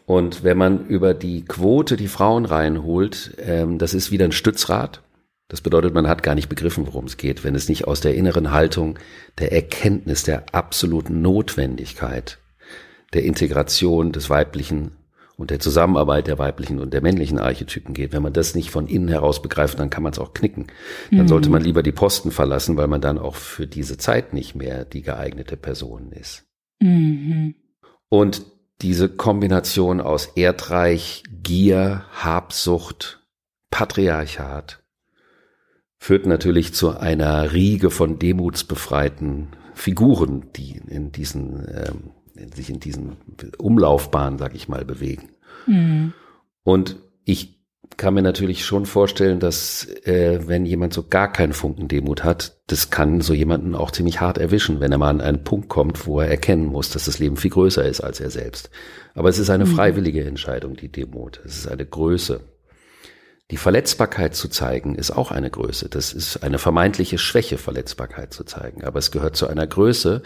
Und 0.07 0.43
wenn 0.43 0.57
man 0.57 0.87
über 0.87 1.13
die 1.13 1.45
Quote 1.45 1.95
die 1.95 2.07
Frauen 2.07 2.45
reinholt, 2.45 3.35
ähm, 3.39 3.77
das 3.77 3.93
ist 3.93 4.09
wieder 4.09 4.25
ein 4.25 4.31
Stützrad. 4.31 5.01
Das 5.49 5.61
bedeutet, 5.61 5.93
man 5.93 6.07
hat 6.07 6.23
gar 6.23 6.35
nicht 6.35 6.49
begriffen, 6.49 6.87
worum 6.87 7.05
es 7.05 7.17
geht, 7.17 7.43
wenn 7.43 7.55
es 7.55 7.69
nicht 7.69 7.87
aus 7.87 8.01
der 8.01 8.15
inneren 8.15 8.51
Haltung 8.51 8.99
der 9.37 9.53
Erkenntnis 9.53 10.23
der 10.23 10.53
absoluten 10.53 11.21
Notwendigkeit 11.21 12.39
der 13.13 13.23
Integration 13.23 14.11
des 14.11 14.29
weiblichen 14.29 14.91
und 15.37 15.51
der 15.51 15.59
Zusammenarbeit 15.59 16.27
der 16.27 16.39
weiblichen 16.39 16.79
und 16.79 16.93
der 16.93 17.01
männlichen 17.01 17.39
Archetypen 17.39 17.93
geht. 17.93 18.11
Wenn 18.11 18.23
man 18.23 18.33
das 18.33 18.55
nicht 18.55 18.71
von 18.71 18.87
innen 18.87 19.07
heraus 19.07 19.41
begreift, 19.41 19.79
dann 19.79 19.91
kann 19.91 20.03
man 20.03 20.11
es 20.11 20.19
auch 20.19 20.33
knicken. 20.33 20.67
Dann 21.11 21.21
mhm. 21.21 21.27
sollte 21.27 21.49
man 21.49 21.61
lieber 21.61 21.83
die 21.83 21.91
Posten 21.91 22.31
verlassen, 22.31 22.75
weil 22.75 22.87
man 22.87 23.01
dann 23.01 23.19
auch 23.19 23.35
für 23.35 23.67
diese 23.67 23.97
Zeit 23.97 24.33
nicht 24.33 24.55
mehr 24.55 24.83
die 24.83 25.03
geeignete 25.03 25.55
Person 25.55 26.11
ist. 26.11 26.45
Mhm. 26.81 27.53
Und 28.09 28.41
diese 28.81 29.09
Kombination 29.09 30.01
aus 30.01 30.25
Erdreich, 30.35 31.23
Gier, 31.43 32.05
Habsucht, 32.13 33.21
Patriarchat 33.69 34.81
führt 36.07 36.25
natürlich 36.25 36.73
zu 36.73 36.97
einer 36.97 37.51
Riege 37.51 37.89
von 37.89 38.17
demutsbefreiten 38.17 39.49
Figuren, 39.73 40.45
die 40.55 40.81
in 40.87 41.11
diesen 41.11 41.67
ähm, 41.67 42.45
sich 42.55 42.69
in 42.69 42.79
diesen 42.79 43.17
Umlaufbahnen, 43.57 44.39
sag 44.39 44.55
ich 44.55 44.69
mal, 44.69 44.85
bewegen. 44.85 45.31
Mhm. 45.65 46.13
Und 46.63 46.95
ich 47.25 47.59
kann 47.97 48.13
mir 48.13 48.21
natürlich 48.21 48.63
schon 48.63 48.85
vorstellen, 48.85 49.41
dass 49.41 49.85
äh, 50.05 50.47
wenn 50.47 50.65
jemand 50.65 50.93
so 50.93 51.03
gar 51.03 51.29
keinen 51.29 51.51
Funken 51.51 51.89
Demut 51.89 52.23
hat, 52.23 52.55
das 52.67 52.89
kann 52.89 53.19
so 53.19 53.33
jemanden 53.33 53.75
auch 53.75 53.91
ziemlich 53.91 54.21
hart 54.21 54.37
erwischen, 54.37 54.79
wenn 54.79 54.93
er 54.93 54.99
mal 54.99 55.09
an 55.09 55.19
einen 55.19 55.43
Punkt 55.43 55.67
kommt, 55.67 56.07
wo 56.07 56.21
er 56.21 56.29
erkennen 56.29 56.67
muss, 56.67 56.89
dass 56.89 57.03
das 57.03 57.19
Leben 57.19 57.35
viel 57.35 57.51
größer 57.51 57.83
ist 57.83 57.99
als 57.99 58.21
er 58.21 58.29
selbst. 58.29 58.69
Aber 59.13 59.27
es 59.27 59.39
ist 59.39 59.49
eine 59.49 59.65
mhm. 59.65 59.75
freiwillige 59.75 60.23
Entscheidung, 60.23 60.77
die 60.77 60.89
Demut. 60.89 61.41
Es 61.43 61.57
ist 61.57 61.67
eine 61.67 61.85
Größe. 61.85 62.39
Die 63.49 63.57
Verletzbarkeit 63.57 64.35
zu 64.35 64.49
zeigen 64.49 64.95
ist 64.95 65.11
auch 65.11 65.31
eine 65.31 65.49
Größe. 65.49 65.87
Das 65.87 66.11
ist 66.11 66.43
eine 66.43 66.59
vermeintliche 66.59 67.17
Schwäche, 67.17 67.57
Verletzbarkeit 67.57 68.33
zu 68.33 68.43
zeigen. 68.43 68.83
Aber 68.83 68.99
es 68.99 69.11
gehört 69.11 69.37
zu 69.37 69.47
einer 69.47 69.65
Größe, 69.65 70.21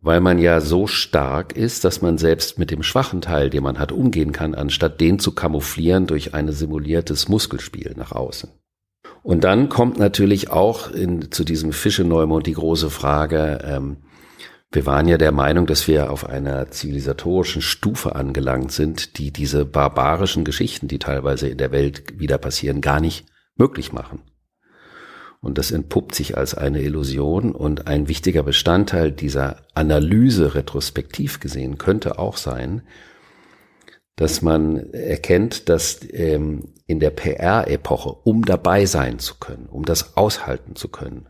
weil 0.00 0.20
man 0.20 0.38
ja 0.38 0.60
so 0.60 0.86
stark 0.86 1.54
ist, 1.54 1.84
dass 1.84 2.00
man 2.00 2.16
selbst 2.16 2.58
mit 2.58 2.70
dem 2.70 2.82
schwachen 2.82 3.20
Teil, 3.20 3.50
den 3.50 3.62
man 3.62 3.78
hat, 3.78 3.92
umgehen 3.92 4.32
kann, 4.32 4.54
anstatt 4.54 5.00
den 5.00 5.18
zu 5.18 5.34
kamouflieren 5.34 6.06
durch 6.06 6.32
ein 6.32 6.50
simuliertes 6.50 7.28
Muskelspiel 7.28 7.94
nach 7.96 8.12
außen. 8.12 8.50
Und 9.22 9.44
dann 9.44 9.68
kommt 9.68 9.98
natürlich 9.98 10.50
auch 10.50 10.90
in, 10.90 11.30
zu 11.30 11.44
diesem 11.44 11.72
Fische-Neumond 11.72 12.46
die 12.46 12.52
große 12.52 12.90
Frage, 12.90 13.60
ähm, 13.64 13.96
wir 14.74 14.86
waren 14.86 15.06
ja 15.06 15.18
der 15.18 15.30
Meinung, 15.30 15.66
dass 15.66 15.86
wir 15.86 16.10
auf 16.10 16.28
einer 16.28 16.70
zivilisatorischen 16.70 17.62
Stufe 17.62 18.16
angelangt 18.16 18.72
sind, 18.72 19.18
die 19.18 19.30
diese 19.30 19.64
barbarischen 19.64 20.44
Geschichten, 20.44 20.88
die 20.88 20.98
teilweise 20.98 21.48
in 21.48 21.58
der 21.58 21.70
Welt 21.70 22.18
wieder 22.18 22.38
passieren, 22.38 22.80
gar 22.80 23.00
nicht 23.00 23.26
möglich 23.56 23.92
machen. 23.92 24.22
Und 25.40 25.58
das 25.58 25.70
entpuppt 25.70 26.14
sich 26.14 26.36
als 26.36 26.54
eine 26.54 26.80
Illusion 26.80 27.52
und 27.52 27.86
ein 27.86 28.08
wichtiger 28.08 28.42
Bestandteil 28.42 29.12
dieser 29.12 29.58
Analyse 29.74 30.54
retrospektiv 30.54 31.38
gesehen 31.38 31.78
könnte 31.78 32.18
auch 32.18 32.36
sein, 32.36 32.82
dass 34.16 34.42
man 34.42 34.92
erkennt, 34.92 35.68
dass 35.68 36.00
ähm, 36.10 36.72
in 36.86 36.98
der 36.98 37.10
PR-Epoche, 37.10 38.10
um 38.10 38.44
dabei 38.44 38.86
sein 38.86 39.18
zu 39.18 39.36
können, 39.36 39.66
um 39.66 39.84
das 39.84 40.16
aushalten 40.16 40.76
zu 40.76 40.88
können, 40.88 41.28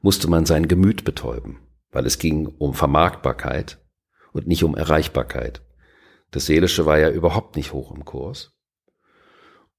musste 0.00 0.28
man 0.28 0.44
sein 0.44 0.68
Gemüt 0.68 1.04
betäuben, 1.04 1.58
weil 1.94 2.06
es 2.06 2.18
ging 2.18 2.46
um 2.46 2.74
Vermarktbarkeit 2.74 3.78
und 4.32 4.46
nicht 4.46 4.64
um 4.64 4.76
Erreichbarkeit. 4.76 5.62
Das 6.30 6.46
Seelische 6.46 6.84
war 6.84 6.98
ja 6.98 7.10
überhaupt 7.10 7.56
nicht 7.56 7.72
hoch 7.72 7.94
im 7.94 8.04
Kurs. 8.04 8.50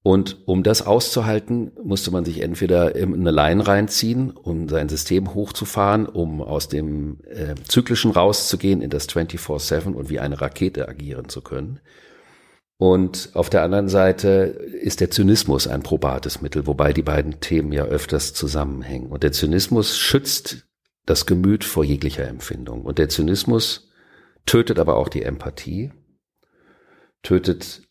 Und 0.02 0.46
um 0.46 0.62
das 0.62 0.86
auszuhalten, 0.86 1.72
musste 1.82 2.12
man 2.12 2.24
sich 2.24 2.40
entweder 2.40 2.94
in 2.94 3.12
eine 3.12 3.32
Line 3.32 3.66
reinziehen, 3.66 4.30
um 4.30 4.68
sein 4.68 4.88
System 4.88 5.34
hochzufahren, 5.34 6.06
um 6.06 6.40
aus 6.40 6.68
dem 6.68 7.18
äh, 7.24 7.56
Zyklischen 7.66 8.12
rauszugehen 8.12 8.82
in 8.82 8.90
das 8.90 9.08
24-7 9.08 9.94
und 9.94 10.08
wie 10.08 10.20
eine 10.20 10.40
Rakete 10.40 10.88
agieren 10.88 11.28
zu 11.28 11.40
können. 11.42 11.80
Und 12.78 13.30
auf 13.34 13.50
der 13.50 13.62
anderen 13.62 13.88
Seite 13.88 14.28
ist 14.80 15.00
der 15.00 15.10
Zynismus 15.10 15.66
ein 15.66 15.82
probates 15.82 16.40
Mittel, 16.40 16.66
wobei 16.66 16.92
die 16.92 17.02
beiden 17.02 17.40
Themen 17.40 17.72
ja 17.72 17.84
öfters 17.84 18.32
zusammenhängen. 18.32 19.10
Und 19.10 19.24
der 19.24 19.32
Zynismus 19.32 19.98
schützt 19.98 20.65
das 21.06 21.24
Gemüt 21.26 21.64
vor 21.64 21.84
jeglicher 21.84 22.28
Empfindung. 22.28 22.82
Und 22.82 22.98
der 22.98 23.08
Zynismus 23.08 23.90
tötet 24.44 24.78
aber 24.78 24.96
auch 24.96 25.08
die 25.08 25.22
Empathie, 25.22 25.92
tötet 27.22 27.82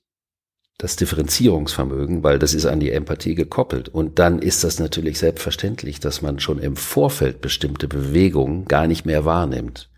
das 0.77 0.97
Differenzierungsvermögen, 0.97 2.23
weil 2.23 2.37
das 2.37 2.53
ist 2.53 2.65
an 2.65 2.81
die 2.81 2.91
Empathie 2.91 3.33
gekoppelt. 3.33 3.87
Und 3.87 4.19
dann 4.19 4.39
ist 4.39 4.63
das 4.65 4.79
natürlich 4.79 5.17
selbstverständlich, 5.17 6.01
dass 6.01 6.21
man 6.21 6.39
schon 6.39 6.59
im 6.59 6.75
Vorfeld 6.75 7.39
bestimmte 7.39 7.87
Bewegungen 7.87 8.65
gar 8.65 8.87
nicht 8.87 9.05
mehr 9.05 9.23
wahrnimmt 9.23 9.89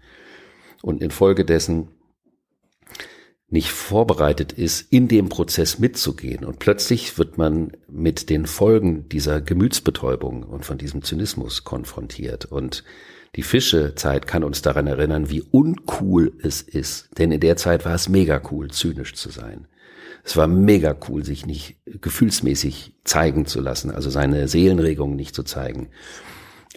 und 0.84 1.01
infolgedessen 1.01 1.89
nicht 3.49 3.71
vorbereitet 3.71 4.51
ist, 4.51 4.91
in 4.91 5.07
dem 5.07 5.29
Prozess 5.29 5.79
mitzugehen. 5.79 6.43
Und 6.43 6.60
plötzlich 6.60 7.17
wird 7.17 7.38
man 7.38 7.71
mit 7.88 8.29
den 8.29 8.45
Folgen 8.45 9.07
dieser 9.07 9.39
Gemütsbetäubung 9.39 10.43
und 10.43 10.65
von 10.65 10.77
diesem 10.77 11.01
Zynismus 11.01 11.63
konfrontiert. 11.63 12.45
Und 12.45 12.83
die 13.36 13.43
Fischezeit 13.43 14.27
kann 14.27 14.43
uns 14.43 14.62
daran 14.62 14.88
erinnern, 14.88 15.29
wie 15.29 15.41
uncool 15.41 16.33
es 16.41 16.62
ist. 16.62 17.10
Denn 17.17 17.31
in 17.31 17.39
der 17.39 17.55
Zeit 17.55 17.86
war 17.86 17.95
es 17.95 18.10
mega 18.10 18.41
cool, 18.51 18.69
zynisch 18.69 19.13
zu 19.13 19.29
sein. 19.29 19.67
Es 20.25 20.36
war 20.36 20.47
mega 20.47 20.93
cool, 21.07 21.23
sich 21.23 21.45
nicht 21.45 21.77
gefühlsmäßig 21.86 22.95
zeigen 23.05 23.45
zu 23.45 23.62
lassen, 23.62 23.91
also 23.91 24.10
seine 24.10 24.49
Seelenregungen 24.49 25.15
nicht 25.15 25.33
zu 25.33 25.43
zeigen. 25.43 25.89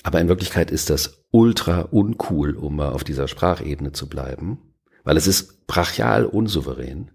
Aber 0.04 0.20
in 0.20 0.28
Wirklichkeit 0.28 0.70
ist 0.70 0.88
das 0.88 1.24
ultra 1.32 1.80
uncool, 1.80 2.54
um 2.54 2.76
mal 2.76 2.90
auf 2.90 3.02
dieser 3.02 3.26
Sprachebene 3.26 3.90
zu 3.90 4.08
bleiben, 4.08 4.58
weil 5.04 5.16
es 5.16 5.26
ist 5.26 5.66
brachial 5.66 6.26
unsouverän. 6.26 7.10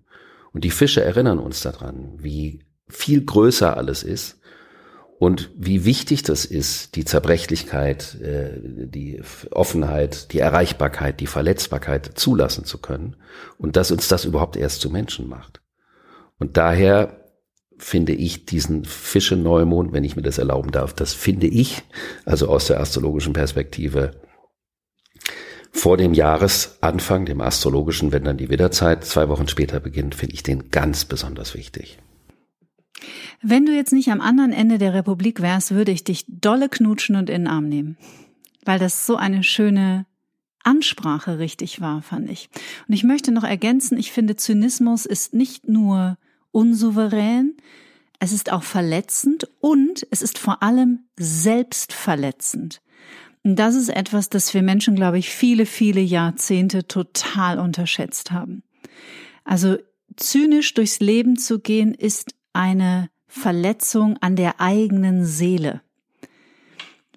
Und 0.54 0.64
die 0.64 0.72
Fische 0.72 1.04
erinnern 1.04 1.40
uns 1.40 1.62
daran, 1.62 2.14
wie 2.18 2.62
viel 2.88 3.26
größer 3.26 3.76
alles 3.76 4.04
ist 4.04 4.40
und 5.18 5.50
wie 5.56 5.86
wichtig 5.86 6.24
das 6.24 6.46
ist, 6.46 6.96
die 6.96 7.06
Zerbrechlichkeit, 7.06 8.16
äh, 8.22 8.60
die 8.62 9.22
Offenheit, 9.52 10.34
die 10.34 10.40
Erreichbarkeit, 10.40 11.20
die 11.20 11.28
Verletzbarkeit 11.28 12.12
zulassen 12.16 12.66
zu 12.66 12.78
können 12.78 13.16
und 13.58 13.76
dass 13.76 13.92
uns 13.92 14.08
das 14.08 14.26
überhaupt 14.26 14.58
erst 14.58 14.82
zu 14.82 14.90
Menschen 14.90 15.28
macht. 15.28 15.62
Und 16.38 16.58
daher 16.58 17.26
finde 17.78 18.14
ich 18.14 18.46
diesen 18.46 18.86
Fische-Neumond, 18.86 19.94
wenn 19.94 20.04
ich 20.04 20.16
mir 20.16 20.22
das 20.22 20.38
erlauben 20.38 20.72
darf, 20.72 20.94
das 20.94 21.14
finde 21.14 21.48
ich, 21.48 21.84
also 22.26 22.48
aus 22.48 22.68
der 22.68 22.80
astrologischen 22.80 23.34
Perspektive, 23.34 24.12
vor 25.76 25.98
dem 25.98 26.14
Jahresanfang, 26.14 27.26
dem 27.26 27.42
astrologischen, 27.42 28.14
wenn 28.14 28.24
dann 28.24 28.38
die 28.38 28.50
Widderzeit 28.50 29.04
zwei 29.04 29.28
Wochen 29.28 29.50
später 29.50 29.82
beginnt, 29.82 30.16
finde 30.16 30.34
ich 30.34 30.42
den 30.42 30.72
ganz 30.72 31.04
besonders 31.04 31.54
wichtig. 31.54 32.00
Wenn 33.42 33.66
du 33.66 33.76
jetzt 33.76 33.92
nicht 33.92 34.10
am 34.10 34.22
anderen 34.22 34.54
Ende 34.54 34.78
der 34.78 34.94
Republik 34.94 35.42
wärst, 35.42 35.72
würde 35.72 35.92
ich 35.92 36.06
dich 36.06 36.24
dolle 36.28 36.70
knutschen 36.70 37.18
und 37.18 37.30
in 37.30 37.44
den 37.44 37.48
Arm 37.48 37.68
nehmen. 37.68 37.98
Weil 38.64 38.80
das 38.80 39.06
so 39.06 39.18
eine 39.18 39.44
schöne 39.44 40.06
Ansprache 40.64 41.40
richtig 41.40 41.82
war, 41.82 42.02
fand 42.02 42.30
ich. 42.32 42.50
Und 42.88 42.94
ich 42.94 43.04
möchte 43.04 43.34
noch 43.34 43.44
ergänzen, 43.44 43.98
ich 43.98 44.14
finde, 44.14 44.38
Zynismus 44.38 45.06
ist 45.06 45.34
nicht 45.34 45.68
nur 45.68 46.18
unsouverän, 46.52 47.58
es 48.20 48.32
ist 48.32 48.50
auch 48.52 48.64
verletzend 48.64 49.50
und 49.60 50.08
es 50.10 50.22
ist 50.22 50.40
vor 50.40 50.64
allem 50.64 51.02
selbstverletzend. 51.18 52.82
Das 53.48 53.76
ist 53.76 53.90
etwas, 53.90 54.30
das 54.30 54.56
wir 54.56 54.64
Menschen, 54.64 54.96
glaube 54.96 55.20
ich, 55.20 55.30
viele, 55.30 55.68
viele 55.68 56.02
Jahrzehnte 56.02 56.88
total 56.88 57.60
unterschätzt 57.60 58.32
haben. 58.32 58.64
Also 59.44 59.78
zynisch 60.16 60.74
durchs 60.74 61.00
Leben 61.00 61.38
zu 61.38 61.60
gehen, 61.60 61.94
ist 61.94 62.34
eine 62.54 63.08
Verletzung 63.28 64.18
an 64.20 64.36
der 64.36 64.60
eigenen 64.62 65.26
Seele, 65.26 65.82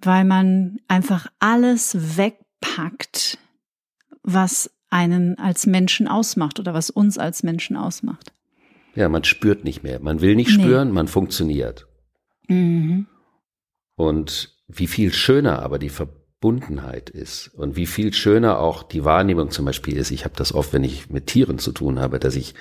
weil 0.03 0.27
man 0.27 0.81
einfach 0.87 1.29
alles 1.38 2.19
wegpackt, 2.19 3.38
was 4.23 4.71
einen 4.91 5.38
als 5.38 5.64
Menschen 5.64 6.09
ausmacht 6.09 6.61
oder 6.61 6.75
was 6.75 6.91
uns 6.91 7.17
als 7.17 7.43
Menschen 7.43 7.75
ausmacht. 7.75 8.35
Ja, 8.95 9.09
man 9.09 9.25
spürt 9.25 9.64
nicht 9.64 9.83
mehr. 9.83 9.99
Man 9.99 10.21
will 10.21 10.37
nicht 10.37 10.55
nee. 10.59 10.62
spüren, 10.62 10.93
man 10.93 11.09
funktioniert. 11.09 11.87
Mhm. 12.49 13.07
Und 13.97 14.55
wie 14.69 14.87
viel 14.87 15.14
schöner 15.14 15.62
aber 15.62 15.79
die 15.79 15.88
Verbundenheit 16.40 17.11
ist 17.11 17.48
und 17.48 17.74
wie 17.74 17.87
viel 17.87 18.12
schöner 18.12 18.61
auch 18.61 18.85
die 18.85 19.05
Wahrnehmung 19.05 19.51
zum 19.51 19.64
Beispiel 19.64 19.96
ist. 19.96 20.12
Ich 20.12 20.24
habe 20.24 20.35
das 20.37 20.55
oft, 20.55 20.72
wenn 20.72 20.85
ich 20.85 21.11
mit 21.11 21.27
Tieren 21.27 21.59
zu 21.59 21.72
tun 21.72 21.98
habe, 21.98 22.20
dass 22.20 22.37
ich 22.37 22.55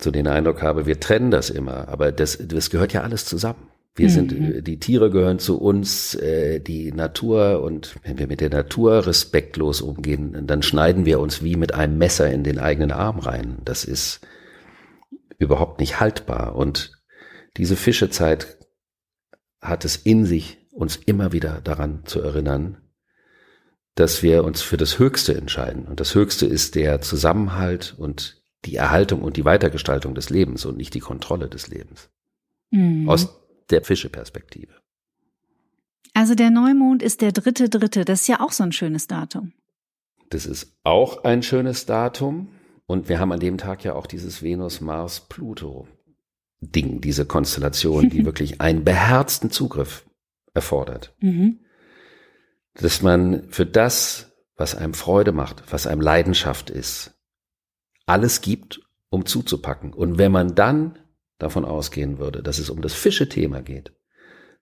so 0.00 0.10
den 0.10 0.26
Eindruck 0.26 0.62
habe, 0.62 0.86
wir 0.86 0.98
trennen 0.98 1.30
das 1.30 1.50
immer, 1.50 1.88
aber 1.88 2.12
das, 2.12 2.38
das 2.40 2.70
gehört 2.70 2.94
ja 2.94 3.02
alles 3.02 3.26
zusammen. 3.26 3.68
Wir 3.94 4.08
mhm. 4.08 4.12
sind, 4.12 4.66
die 4.66 4.80
Tiere 4.80 5.10
gehören 5.10 5.38
zu 5.38 5.60
uns, 5.60 6.14
äh, 6.14 6.60
die 6.60 6.92
Natur 6.92 7.62
und 7.62 7.96
wenn 8.04 8.18
wir 8.18 8.26
mit 8.26 8.40
der 8.40 8.50
Natur 8.50 9.06
respektlos 9.06 9.82
umgehen, 9.82 10.46
dann 10.46 10.62
schneiden 10.62 11.04
wir 11.04 11.20
uns 11.20 11.42
wie 11.42 11.56
mit 11.56 11.74
einem 11.74 11.98
Messer 11.98 12.30
in 12.30 12.42
den 12.42 12.58
eigenen 12.58 12.90
Arm 12.90 13.18
rein. 13.18 13.58
Das 13.66 13.84
ist 13.84 14.20
überhaupt 15.38 15.78
nicht 15.80 16.00
haltbar 16.00 16.56
und 16.56 16.92
diese 17.58 17.76
Fischezeit 17.76 18.56
hat 19.60 19.84
es 19.84 19.96
in 19.96 20.24
sich, 20.24 20.58
uns 20.76 20.96
immer 20.96 21.32
wieder 21.32 21.60
daran 21.62 22.02
zu 22.04 22.20
erinnern, 22.20 22.76
dass 23.94 24.22
wir 24.22 24.44
uns 24.44 24.60
für 24.62 24.76
das 24.76 24.98
Höchste 24.98 25.34
entscheiden. 25.34 25.86
Und 25.86 26.00
das 26.00 26.14
Höchste 26.14 26.44
ist 26.46 26.74
der 26.74 27.00
Zusammenhalt 27.00 27.94
und 27.96 28.42
die 28.66 28.76
Erhaltung 28.76 29.22
und 29.22 29.38
die 29.38 29.44
Weitergestaltung 29.44 30.14
des 30.14 30.28
Lebens 30.28 30.66
und 30.66 30.76
nicht 30.76 30.92
die 30.94 31.00
Kontrolle 31.00 31.48
des 31.48 31.68
Lebens. 31.68 32.10
Mhm. 32.70 33.08
Aus 33.08 33.40
der 33.70 33.82
Fischeperspektive. 33.82 34.74
Also 36.12 36.34
der 36.34 36.50
Neumond 36.50 37.02
ist 37.02 37.22
der 37.22 37.32
dritte 37.32 37.70
dritte. 37.70 38.04
Das 38.04 38.20
ist 38.22 38.28
ja 38.28 38.40
auch 38.40 38.52
so 38.52 38.64
ein 38.64 38.72
schönes 38.72 39.06
Datum. 39.06 39.52
Das 40.30 40.46
ist 40.46 40.72
auch 40.82 41.22
ein 41.24 41.42
schönes 41.42 41.86
Datum. 41.86 42.48
Und 42.86 43.08
wir 43.08 43.18
haben 43.18 43.32
an 43.32 43.40
dem 43.40 43.56
Tag 43.58 43.82
ja 43.82 43.94
auch 43.94 44.06
dieses 44.06 44.42
Venus-Mars-Pluto-Ding, 44.42 47.00
diese 47.00 47.24
Konstellation, 47.24 48.10
die 48.10 48.24
wirklich 48.26 48.60
einen 48.60 48.84
beherzten 48.84 49.50
Zugriff 49.50 50.04
erfordert. 50.56 51.14
Mhm. 51.20 51.60
Dass 52.74 53.02
man 53.02 53.48
für 53.50 53.66
das, 53.66 54.32
was 54.56 54.74
einem 54.74 54.94
Freude 54.94 55.32
macht, 55.32 55.62
was 55.70 55.86
einem 55.86 56.00
Leidenschaft 56.00 56.70
ist, 56.70 57.14
alles 58.06 58.40
gibt, 58.40 58.80
um 59.10 59.24
zuzupacken. 59.26 59.92
Und 59.92 60.18
wenn 60.18 60.32
man 60.32 60.54
dann 60.54 60.98
davon 61.38 61.64
ausgehen 61.64 62.18
würde, 62.18 62.42
dass 62.42 62.58
es 62.58 62.70
um 62.70 62.82
das 62.82 62.94
Fische-Thema 62.94 63.62
geht, 63.62 63.92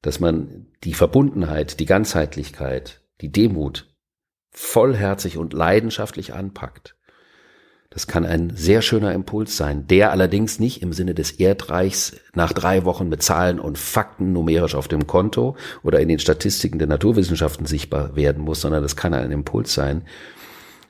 dass 0.02 0.20
man 0.20 0.66
die 0.83 0.94
Verbundenheit, 0.94 1.80
die 1.80 1.87
Ganzheitlichkeit, 1.87 3.02
die 3.20 3.33
Demut 3.33 3.94
vollherzig 4.50 5.38
und 5.38 5.52
leidenschaftlich 5.52 6.35
anpackt, 6.35 6.96
das 7.94 8.09
kann 8.09 8.26
ein 8.26 8.52
sehr 8.57 8.83
schöner 8.83 9.12
Impuls 9.12 9.57
sein, 9.57 9.87
der 9.87 10.11
allerdings 10.11 10.59
nicht 10.59 10.83
im 10.83 10.92
Sinne 10.92 11.14
des 11.14 11.30
Erdreichs 11.30 12.16
nach 12.35 12.52
drei 12.52 12.85
Wochen 12.85 13.09
mit 13.09 13.22
Zahlen 13.22 13.61
und 13.61 13.78
Fakten 13.78 14.33
numerisch 14.33 14.74
auf 14.74 14.88
dem 14.88 15.07
Konto 15.07 15.57
oder 15.85 16.00
in 16.00 16.09
den 16.09 16.18
Statistiken 16.18 16.80
der 16.80 16.88
Naturwissenschaften 16.88 17.66
sichtbar 17.66 18.16
werden 18.16 18.42
muss, 18.42 18.61
sondern 18.61 18.83
das 18.83 18.96
kann 18.96 19.14
ein 19.14 19.30
Impuls 19.30 19.72
sein, 19.72 20.02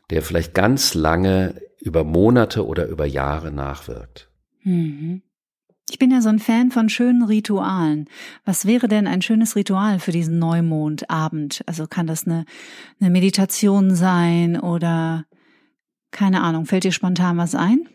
der 0.08 0.22
vielleicht 0.22 0.54
ganz 0.54 0.94
lange 0.94 1.60
über 1.78 2.04
Monate 2.04 2.66
oder 2.66 2.86
über 2.88 3.04
Jahre 3.04 3.52
nachwirkt. 3.52 4.30
Mhm. 4.62 5.20
Ich 5.90 5.98
bin 5.98 6.10
ja 6.10 6.22
so 6.22 6.30
ein 6.30 6.38
Fan 6.38 6.70
von 6.70 6.88
schönen 6.88 7.22
Ritualen. 7.22 8.08
Was 8.46 8.64
wäre 8.64 8.88
denn 8.88 9.06
ein 9.06 9.20
schönes 9.20 9.54
Ritual 9.54 9.98
für 9.98 10.12
diesen 10.12 10.38
Neumondabend? 10.38 11.60
Also 11.66 11.86
kann 11.86 12.06
das 12.06 12.26
eine, 12.26 12.46
eine 12.98 13.10
Meditation 13.10 13.94
sein 13.94 14.58
oder 14.58 15.26
keine 16.14 16.42
Ahnung, 16.42 16.64
fällt 16.64 16.84
dir 16.84 16.92
spontan 16.92 17.36
was 17.36 17.54
ein? 17.54 17.88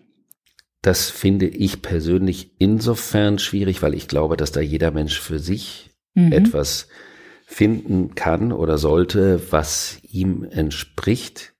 Das 0.81 1.09
finde 1.09 1.47
ich 1.47 1.81
persönlich 1.81 2.51
insofern 2.59 3.39
schwierig, 3.39 3.81
weil 3.81 3.95
ich 3.95 4.07
glaube, 4.07 4.37
dass 4.37 4.51
da 4.51 4.61
jeder 4.61 4.91
Mensch 4.91 5.19
für 5.19 5.39
sich 5.39 5.89
mhm. 6.13 6.31
etwas 6.31 6.87
finden 7.45 8.13
kann 8.15 8.51
oder 8.51 8.77
sollte, 8.77 9.41
was 9.51 9.97
ihm 10.03 10.43
entspricht. 10.43 11.53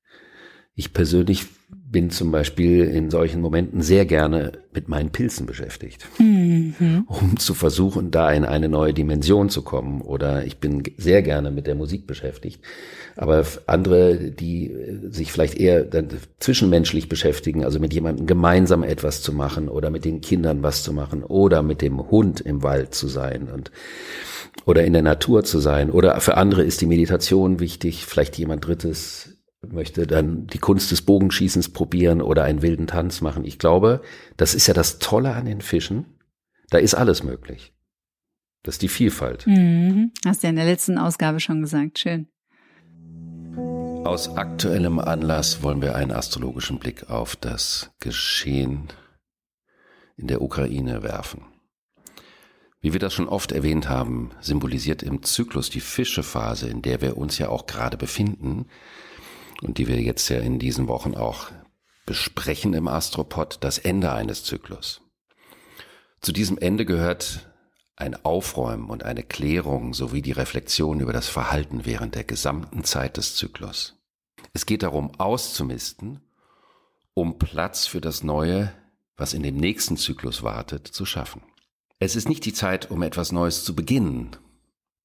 Ich 0.75 0.93
persönlich 0.93 1.47
bin 1.69 2.11
zum 2.11 2.31
Beispiel 2.31 2.83
in 2.85 3.09
solchen 3.09 3.41
Momenten 3.41 3.81
sehr 3.81 4.05
gerne 4.05 4.51
mit 4.71 4.87
meinen 4.87 5.09
Pilzen 5.09 5.47
beschäftigt, 5.47 6.07
mhm. 6.19 6.38
Um 7.08 7.38
zu 7.38 7.53
versuchen, 7.53 8.12
da 8.12 8.32
in 8.32 8.45
eine 8.45 8.69
neue 8.69 8.93
Dimension 8.93 9.49
zu 9.49 9.62
kommen. 9.62 10.01
Oder 10.01 10.45
ich 10.45 10.60
bin 10.60 10.84
sehr 10.97 11.21
gerne 11.21 11.51
mit 11.51 11.67
der 11.67 11.75
Musik 11.75 12.08
beschäftigt. 12.08 12.62
Aber 13.15 13.45
andere, 13.67 14.32
die 14.32 14.73
sich 15.10 15.32
vielleicht 15.32 15.55
eher 15.55 15.84
dann 15.84 16.08
zwischenmenschlich 16.39 17.10
beschäftigen, 17.10 17.65
also 17.65 17.79
mit 17.79 17.93
jemandem 17.93 18.27
gemeinsam 18.27 18.84
etwas 18.84 19.21
zu 19.21 19.34
machen 19.34 19.67
oder 19.69 19.89
mit 19.89 20.05
den 20.05 20.21
Kindern 20.21 20.63
was 20.63 20.84
zu 20.84 20.93
machen 20.93 21.23
oder 21.23 21.62
mit 21.62 21.82
dem 21.82 22.10
Hund 22.12 22.39
im 22.39 22.63
Wald 22.63 22.95
zu 22.95 23.08
sein 23.08 23.49
und 23.53 23.71
oder 24.65 24.84
in 24.84 24.93
der 24.93 25.01
Natur 25.01 25.43
zu 25.43 25.60
sein. 25.60 25.89
Oder 25.89 26.19
für 26.21 26.38
andere 26.38 26.63
ist 26.63 26.82
die 26.82 26.86
Meditation 26.86 27.60
wichtig, 27.60 28.05
vielleicht 28.05 28.38
jemand 28.38 28.65
Drittes 28.65 29.39
möchte 29.67 30.08
dann 30.08 30.47
die 30.47 30.58
Kunst 30.58 30.91
des 30.91 31.01
Bogenschießens 31.01 31.69
probieren 31.69 32.21
oder 32.21 32.43
einen 32.43 32.62
wilden 32.62 32.88
Tanz 32.88 33.21
machen. 33.21 33.43
Ich 33.43 33.60
glaube, 33.60 34.01
das 34.38 34.55
ist 34.55 34.67
ja 34.67 34.73
das 34.73 34.99
Tolle 34.99 35.34
an 35.34 35.45
den 35.45 35.62
Fischen. 35.62 36.05
Da 36.69 36.77
ist 36.77 36.93
alles 36.93 37.23
möglich. 37.23 37.73
Das 38.63 38.75
ist 38.75 38.82
die 38.82 38.89
Vielfalt. 38.89 39.47
Mhm. 39.47 40.12
Hast 40.25 40.43
du 40.43 40.47
ja 40.47 40.49
in 40.49 40.55
der 40.55 40.65
letzten 40.65 40.97
Ausgabe 40.97 41.39
schon 41.39 41.62
gesagt. 41.62 41.99
Schön. 41.99 42.27
Aus 44.05 44.29
aktuellem 44.38 44.99
Anlass 44.99 45.62
wollen 45.62 45.82
wir 45.82 45.95
einen 45.95 46.12
astrologischen 46.12 46.79
Blick 46.79 47.10
auf 47.10 47.36
das 47.36 47.91
Geschehen 47.99 48.88
in 50.15 50.27
der 50.27 50.41
Ukraine 50.41 51.03
werfen. 51.03 51.45
Wie 52.82 52.93
wir 52.93 52.99
das 52.99 53.13
schon 53.13 53.27
oft 53.27 53.51
erwähnt 53.51 53.89
haben, 53.89 54.32
symbolisiert 54.39 55.03
im 55.03 55.21
Zyklus 55.23 55.69
die 55.69 55.82
Fischephase, 55.82 56.69
in 56.69 56.82
der 56.82 57.01
wir 57.01 57.17
uns 57.17 57.38
ja 57.38 57.49
auch 57.49 57.65
gerade 57.65 57.97
befinden, 57.97 58.67
und 59.62 59.77
die 59.77 59.88
wir 59.88 59.99
jetzt 60.01 60.29
ja 60.29 60.39
in 60.39 60.60
diesen 60.60 60.88
Wochen 60.88 61.15
auch 61.15 61.51
besprechen 62.05 62.73
im 62.73 62.88
Astropod, 62.88 63.58
das 63.62 63.77
Ende 63.77 64.13
eines 64.13 64.45
Zyklus. 64.45 65.01
Zu 66.21 66.32
diesem 66.32 66.58
Ende 66.58 66.86
gehört 66.86 67.47
ein 67.95 68.25
Aufräumen 68.25 68.89
und 68.89 69.03
eine 69.03 69.23
Klärung 69.23 69.93
sowie 69.93 70.21
die 70.21 70.32
Reflexion 70.32 70.99
über 70.99 71.13
das 71.13 71.27
Verhalten 71.27 71.86
während 71.86 72.15
der 72.15 72.23
gesamten 72.23 72.84
Zeit 72.84 73.17
des 73.17 73.36
Zyklus. 73.36 73.97
Es 74.53 74.65
geht 74.65 74.84
darum, 74.84 75.12
auszumisten, 75.19 76.21
um 77.13 77.38
Platz 77.38 77.88
für 77.88 78.01
das 78.01 78.23
Neue, 78.23 78.73
was 79.17 79.34
in 79.34 79.43
dem 79.43 79.58
nächsten 79.58 79.97
Zyklus 79.97 80.43
wartet, 80.43 80.88
zu 80.88 81.05
schaffen. 81.05 81.41
Es 81.99 82.15
ist 82.15 82.29
nicht 82.29 82.45
die 82.45 82.53
Zeit, 82.53 82.89
um 82.89 83.03
etwas 83.03 83.34
Neues 83.34 83.65
zu 83.65 83.75
beginnen, 83.75 84.38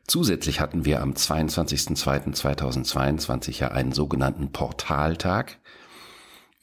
Zusätzlich 0.07 0.61
hatten 0.61 0.85
wir 0.85 1.00
am 1.00 1.12
22.02.2022 1.12 3.61
ja 3.61 3.68
einen 3.68 3.92
sogenannten 3.92 4.53
Portaltag, 4.53 5.59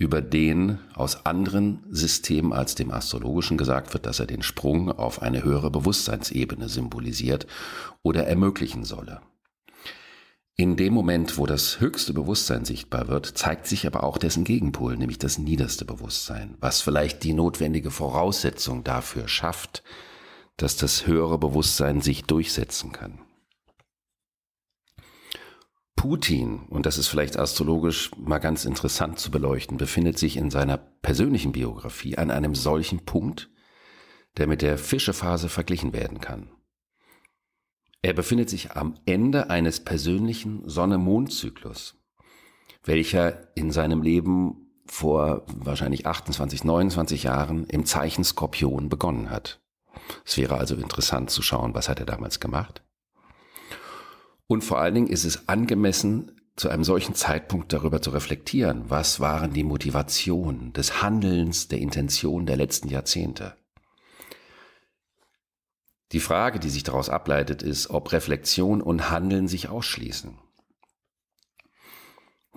über 0.01 0.23
den 0.23 0.79
aus 0.95 1.27
anderen 1.27 1.83
Systemen 1.91 2.53
als 2.53 2.73
dem 2.73 2.89
astrologischen 2.89 3.55
gesagt 3.55 3.93
wird, 3.93 4.07
dass 4.07 4.19
er 4.19 4.25
den 4.25 4.41
Sprung 4.41 4.91
auf 4.91 5.21
eine 5.21 5.43
höhere 5.43 5.69
Bewusstseinsebene 5.69 6.69
symbolisiert 6.69 7.45
oder 8.01 8.25
ermöglichen 8.25 8.83
solle. 8.83 9.21
In 10.55 10.75
dem 10.75 10.95
Moment, 10.95 11.37
wo 11.37 11.45
das 11.45 11.79
höchste 11.79 12.13
Bewusstsein 12.13 12.65
sichtbar 12.65 13.09
wird, 13.09 13.27
zeigt 13.27 13.67
sich 13.67 13.85
aber 13.85 14.03
auch 14.03 14.17
dessen 14.17 14.43
Gegenpol, 14.43 14.97
nämlich 14.97 15.19
das 15.19 15.37
niederste 15.37 15.85
Bewusstsein, 15.85 16.55
was 16.59 16.81
vielleicht 16.81 17.23
die 17.23 17.33
notwendige 17.33 17.91
Voraussetzung 17.91 18.83
dafür 18.83 19.27
schafft, 19.27 19.83
dass 20.57 20.77
das 20.77 21.05
höhere 21.05 21.37
Bewusstsein 21.37 22.01
sich 22.01 22.23
durchsetzen 22.23 22.91
kann. 22.91 23.19
Putin, 26.01 26.61
und 26.67 26.87
das 26.87 26.97
ist 26.97 27.09
vielleicht 27.09 27.37
astrologisch 27.37 28.09
mal 28.17 28.39
ganz 28.39 28.65
interessant 28.65 29.19
zu 29.19 29.29
beleuchten, 29.29 29.77
befindet 29.77 30.17
sich 30.17 30.35
in 30.35 30.49
seiner 30.49 30.77
persönlichen 30.77 31.51
Biografie 31.51 32.17
an 32.17 32.31
einem 32.31 32.55
solchen 32.55 33.05
Punkt, 33.05 33.51
der 34.37 34.47
mit 34.47 34.63
der 34.63 34.79
Fischephase 34.79 35.47
verglichen 35.47 35.93
werden 35.93 36.19
kann. 36.19 36.49
Er 38.01 38.13
befindet 38.13 38.49
sich 38.49 38.71
am 38.71 38.95
Ende 39.05 39.51
eines 39.51 39.79
persönlichen 39.81 40.67
Sonne-Mond-Zyklus. 40.67 42.01
welcher 42.83 43.55
in 43.55 43.69
seinem 43.69 44.01
Leben 44.01 44.71
vor 44.87 45.45
wahrscheinlich 45.53 46.07
28, 46.07 46.63
29 46.63 47.21
Jahren 47.21 47.67
im 47.67 47.85
Zeichen 47.85 48.23
Skorpion 48.23 48.89
begonnen 48.89 49.29
hat. 49.29 49.61
Es 50.25 50.35
wäre 50.35 50.57
also 50.57 50.73
interessant 50.73 51.29
zu 51.29 51.43
schauen, 51.43 51.75
was 51.75 51.89
hat 51.89 51.99
er 51.99 52.07
damals 52.07 52.39
gemacht. 52.39 52.81
Und 54.51 54.65
vor 54.65 54.81
allen 54.81 54.95
Dingen 54.95 55.07
ist 55.07 55.23
es 55.23 55.47
angemessen, 55.47 56.37
zu 56.57 56.67
einem 56.67 56.83
solchen 56.83 57.15
Zeitpunkt 57.15 57.71
darüber 57.71 58.01
zu 58.01 58.09
reflektieren, 58.09 58.89
was 58.89 59.21
waren 59.21 59.53
die 59.53 59.63
Motivationen 59.63 60.73
des 60.73 61.01
Handelns, 61.01 61.69
der 61.69 61.79
Intention 61.79 62.45
der 62.45 62.57
letzten 62.57 62.89
Jahrzehnte. 62.89 63.55
Die 66.11 66.19
Frage, 66.19 66.59
die 66.59 66.69
sich 66.69 66.83
daraus 66.83 67.07
ableitet, 67.07 67.63
ist, 67.63 67.91
ob 67.91 68.11
Reflexion 68.11 68.81
und 68.81 69.09
Handeln 69.09 69.47
sich 69.47 69.69
ausschließen. 69.69 70.37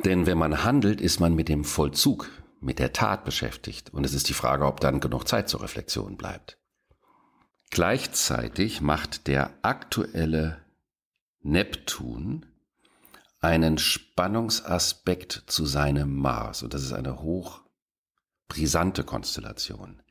Denn 0.04 0.26
wenn 0.26 0.37
man 0.37 0.64
handelt, 0.64 1.00
ist 1.00 1.20
man 1.20 1.37
mit 1.37 1.48
dem 1.48 1.62
Vollzug, 1.62 2.28
mit 2.59 2.80
der 2.80 2.92
Tat 2.92 3.24
beschäftigt. 3.24 3.94
Und 3.94 4.04
es 4.04 4.14
ist 4.14 4.28
die 4.28 4.35
Frage, 4.35 4.66
ob 4.66 4.80
dann 4.80 4.98
genug 4.98 5.28
Zeit 5.28 5.48
zur 5.48 5.62
Reflexion 5.62 6.16
bleibt. 6.16 6.59
Gleichzeitig 7.70 8.80
macht 8.80 9.28
der 9.28 9.52
aktuelle 9.62 10.63
Neptun 11.44 12.46
einen 13.40 13.76
Spannungsaspekt 13.76 15.44
zu 15.46 15.66
seinem 15.66 16.16
Mars. 16.16 16.62
Und 16.62 16.72
das 16.72 16.83
ist 16.83 16.92
eine 16.92 17.20
hoch 17.20 17.61
brisante 18.48 19.04
Konstellation. 19.04 20.02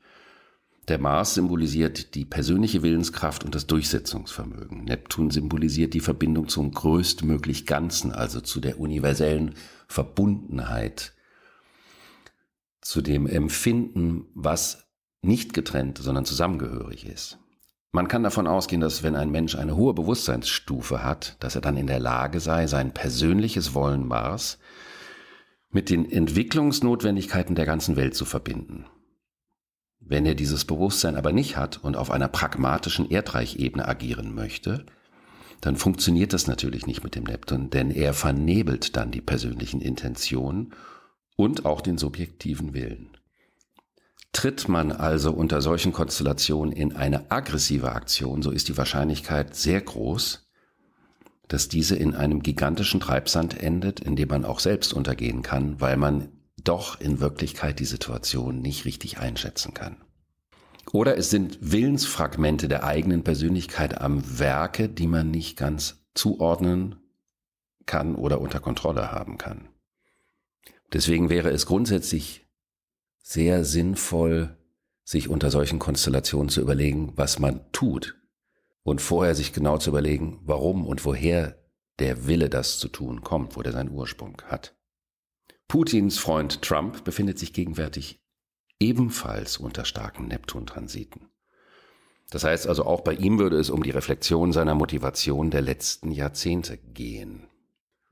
Der 0.86 0.98
Mars 0.98 1.34
symbolisiert 1.34 2.14
die 2.14 2.24
persönliche 2.24 2.82
Willenskraft 2.82 3.42
und 3.42 3.54
das 3.54 3.66
Durchsetzungsvermögen. 3.66 4.84
Neptun 4.84 5.30
symbolisiert 5.30 5.94
die 5.94 6.00
Verbindung 6.00 6.48
zum 6.48 6.70
größtmöglich 6.70 7.66
Ganzen, 7.66 8.12
also 8.12 8.40
zu 8.40 8.60
der 8.60 8.78
universellen 8.78 9.54
Verbundenheit, 9.88 11.14
zu 12.80 13.00
dem 13.00 13.26
Empfinden, 13.26 14.26
was 14.34 14.86
nicht 15.22 15.54
getrennt, 15.54 15.98
sondern 15.98 16.26
zusammengehörig 16.26 17.06
ist. 17.06 17.38
Man 17.94 18.08
kann 18.08 18.24
davon 18.24 18.48
ausgehen, 18.48 18.80
dass 18.80 19.04
wenn 19.04 19.14
ein 19.14 19.30
Mensch 19.30 19.54
eine 19.54 19.76
hohe 19.76 19.94
Bewusstseinsstufe 19.94 21.04
hat, 21.04 21.36
dass 21.38 21.54
er 21.54 21.60
dann 21.60 21.76
in 21.76 21.86
der 21.86 22.00
Lage 22.00 22.40
sei, 22.40 22.66
sein 22.66 22.92
persönliches 22.92 23.72
Wollen 23.72 24.04
Mars 24.04 24.58
mit 25.70 25.90
den 25.90 26.10
Entwicklungsnotwendigkeiten 26.10 27.54
der 27.54 27.66
ganzen 27.66 27.94
Welt 27.94 28.16
zu 28.16 28.24
verbinden. 28.24 28.86
Wenn 30.00 30.26
er 30.26 30.34
dieses 30.34 30.64
Bewusstsein 30.64 31.14
aber 31.14 31.30
nicht 31.30 31.56
hat 31.56 31.84
und 31.84 31.96
auf 31.96 32.10
einer 32.10 32.26
pragmatischen 32.26 33.08
Erdreichebene 33.08 33.86
agieren 33.86 34.34
möchte, 34.34 34.86
dann 35.60 35.76
funktioniert 35.76 36.32
das 36.32 36.48
natürlich 36.48 36.88
nicht 36.88 37.04
mit 37.04 37.14
dem 37.14 37.22
Neptun, 37.22 37.70
denn 37.70 37.92
er 37.92 38.12
vernebelt 38.12 38.96
dann 38.96 39.12
die 39.12 39.20
persönlichen 39.20 39.80
Intentionen 39.80 40.72
und 41.36 41.64
auch 41.64 41.80
den 41.80 41.96
subjektiven 41.96 42.74
Willen. 42.74 43.13
Tritt 44.34 44.68
man 44.68 44.90
also 44.90 45.32
unter 45.32 45.62
solchen 45.62 45.92
Konstellationen 45.92 46.72
in 46.72 46.96
eine 46.96 47.30
aggressive 47.30 47.92
Aktion, 47.92 48.42
so 48.42 48.50
ist 48.50 48.68
die 48.68 48.76
Wahrscheinlichkeit 48.76 49.54
sehr 49.54 49.80
groß, 49.80 50.50
dass 51.46 51.68
diese 51.68 51.94
in 51.94 52.16
einem 52.16 52.42
gigantischen 52.42 52.98
Treibsand 52.98 53.62
endet, 53.62 54.00
in 54.00 54.16
dem 54.16 54.28
man 54.28 54.44
auch 54.44 54.58
selbst 54.58 54.92
untergehen 54.92 55.42
kann, 55.42 55.80
weil 55.80 55.96
man 55.96 56.28
doch 56.62 57.00
in 57.00 57.20
Wirklichkeit 57.20 57.78
die 57.78 57.84
Situation 57.84 58.60
nicht 58.60 58.84
richtig 58.84 59.18
einschätzen 59.18 59.72
kann. 59.72 59.98
Oder 60.92 61.16
es 61.16 61.30
sind 61.30 61.58
Willensfragmente 61.60 62.66
der 62.66 62.82
eigenen 62.82 63.22
Persönlichkeit 63.22 64.00
am 64.00 64.38
Werke, 64.38 64.88
die 64.88 65.06
man 65.06 65.30
nicht 65.30 65.56
ganz 65.56 66.04
zuordnen 66.14 66.96
kann 67.86 68.16
oder 68.16 68.40
unter 68.40 68.58
Kontrolle 68.58 69.12
haben 69.12 69.38
kann. 69.38 69.68
Deswegen 70.92 71.30
wäre 71.30 71.50
es 71.50 71.66
grundsätzlich 71.66 72.43
sehr 73.26 73.64
sinnvoll, 73.64 74.54
sich 75.02 75.28
unter 75.28 75.50
solchen 75.50 75.78
Konstellationen 75.78 76.50
zu 76.50 76.60
überlegen, 76.60 77.14
was 77.16 77.38
man 77.38 77.60
tut 77.72 78.16
und 78.82 79.00
vorher 79.00 79.34
sich 79.34 79.52
genau 79.52 79.78
zu 79.78 79.90
überlegen, 79.90 80.40
warum 80.44 80.86
und 80.86 81.04
woher 81.04 81.58
der 81.98 82.26
Wille, 82.26 82.50
das 82.50 82.78
zu 82.78 82.88
tun, 82.88 83.22
kommt, 83.22 83.56
wo 83.56 83.62
der 83.62 83.72
seinen 83.72 83.90
Ursprung 83.90 84.40
hat. 84.46 84.76
Putins 85.68 86.18
Freund 86.18 86.60
Trump 86.60 87.04
befindet 87.04 87.38
sich 87.38 87.54
gegenwärtig 87.54 88.20
ebenfalls 88.78 89.56
unter 89.56 89.86
starken 89.86 90.28
Neptun-Transiten. 90.28 91.30
Das 92.30 92.44
heißt 92.44 92.66
also, 92.66 92.84
auch 92.84 93.00
bei 93.00 93.14
ihm 93.14 93.38
würde 93.38 93.58
es 93.58 93.70
um 93.70 93.82
die 93.82 93.90
Reflexion 93.90 94.52
seiner 94.52 94.74
Motivation 94.74 95.50
der 95.50 95.62
letzten 95.62 96.10
Jahrzehnte 96.10 96.76
gehen. 96.76 97.46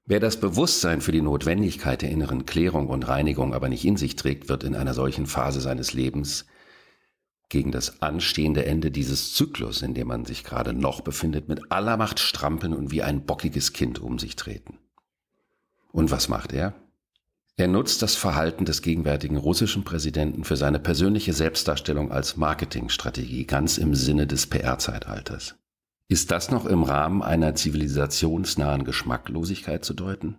Wer 0.05 0.19
das 0.19 0.41
Bewusstsein 0.41 1.01
für 1.01 1.13
die 1.13 1.23
Notwendigkeit 1.23 2.03
der 2.03 2.11
inneren 2.11 2.45
Klärung 2.45 2.89
und 2.89 3.07
Reinigung 3.07 3.55
aber 3.55 3.69
nicht 3.69 3.85
in 3.85 3.97
sich 3.97 4.17
trägt, 4.17 4.49
wird 4.49 4.65
in 4.65 4.75
einer 4.75 4.95
solchen 4.95 5.27
Phase 5.27 5.61
seines 5.61 5.93
Lebens 5.93 6.47
gegen 7.49 7.71
das 7.71 8.03
anstehende 8.03 8.65
Ende 8.65 8.91
dieses 8.91 9.35
Zyklus, 9.35 9.83
in 9.83 9.95
dem 9.95 10.09
man 10.09 10.25
sich 10.25 10.43
gerade 10.43 10.73
noch 10.73 11.03
befindet, 11.03 11.49
mit 11.49 11.71
aller 11.71 11.97
Macht 11.97 12.19
strampeln 12.19 12.73
und 12.73 12.91
wie 12.91 13.03
ein 13.03 13.27
bockiges 13.27 13.73
Kind 13.75 14.01
um 14.01 14.19
sich 14.19 14.37
treten. 14.37 14.79
Und 15.93 16.11
was 16.11 16.29
macht 16.29 16.53
er? 16.53 16.75
Er 17.57 17.69
nutzt 17.69 18.01
das 18.01 18.17
Verhalten 18.17 18.65
des 18.65 18.81
gegenwärtigen 18.81 19.37
russischen 19.37 19.85
Präsidenten 19.85 20.43
für 20.45 20.57
seine 20.57 20.81
persönliche 20.81 21.35
Selbstdarstellung 21.35 22.11
als 22.11 22.37
Marketingstrategie, 22.39 23.45
ganz 23.45 23.77
im 23.77 23.95
Sinne 23.95 24.27
des 24.27 24.47
PR-Zeitalters. 24.47 25.55
Ist 26.13 26.31
das 26.31 26.51
noch 26.51 26.67
im 26.67 26.83
Rahmen 26.83 27.23
einer 27.23 27.55
zivilisationsnahen 27.55 28.85
Geschmacklosigkeit 28.85 29.83
zu 29.83 29.95
deuten? 29.95 30.37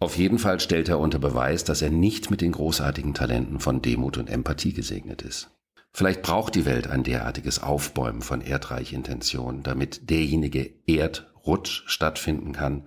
Auf 0.00 0.16
jeden 0.16 0.40
Fall 0.40 0.58
stellt 0.58 0.88
er 0.88 0.98
unter 0.98 1.20
Beweis, 1.20 1.62
dass 1.62 1.82
er 1.82 1.90
nicht 1.90 2.32
mit 2.32 2.40
den 2.40 2.50
großartigen 2.50 3.14
Talenten 3.14 3.60
von 3.60 3.80
Demut 3.80 4.18
und 4.18 4.28
Empathie 4.28 4.72
gesegnet 4.72 5.22
ist. 5.22 5.52
Vielleicht 5.92 6.22
braucht 6.22 6.56
die 6.56 6.64
Welt 6.64 6.88
ein 6.88 7.04
derartiges 7.04 7.62
Aufbäumen 7.62 8.22
von 8.22 8.40
Erdreichintentionen, 8.40 9.62
damit 9.62 10.10
derjenige 10.10 10.74
Erdrutsch 10.88 11.84
stattfinden 11.86 12.50
kann, 12.50 12.82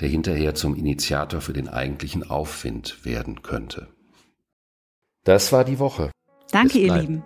der 0.00 0.08
hinterher 0.08 0.56
zum 0.56 0.74
Initiator 0.74 1.40
für 1.40 1.52
den 1.52 1.68
eigentlichen 1.68 2.28
Aufwind 2.28 3.04
werden 3.04 3.42
könnte. 3.42 3.86
Das 5.22 5.52
war 5.52 5.64
die 5.64 5.78
Woche. 5.78 6.10
Danke, 6.50 6.78
ihr 6.78 6.96
Lieben, 6.96 7.22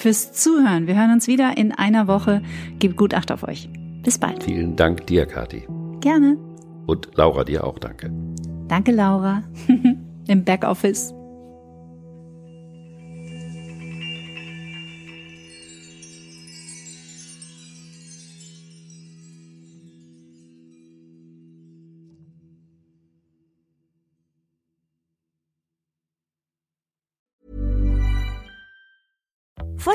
fürs 0.00 0.32
Zuhören. 0.32 0.86
Wir 0.86 0.96
hören 0.96 1.12
uns 1.12 1.26
wieder 1.26 1.56
in 1.56 1.72
einer 1.72 2.06
Woche. 2.06 2.42
Gebt 2.78 2.96
gut 2.96 3.14
Acht 3.14 3.32
auf 3.32 3.42
euch. 3.42 3.68
Bis 4.02 4.18
bald. 4.18 4.44
Vielen 4.44 4.76
Dank 4.76 5.06
dir, 5.06 5.26
Kathi. 5.26 5.66
Gerne. 6.00 6.36
Und 6.86 7.08
Laura, 7.14 7.44
dir 7.44 7.64
auch 7.64 7.78
danke. 7.78 8.12
Danke, 8.68 8.92
Laura. 8.92 9.42
Im 10.28 10.44
Backoffice. 10.44 11.15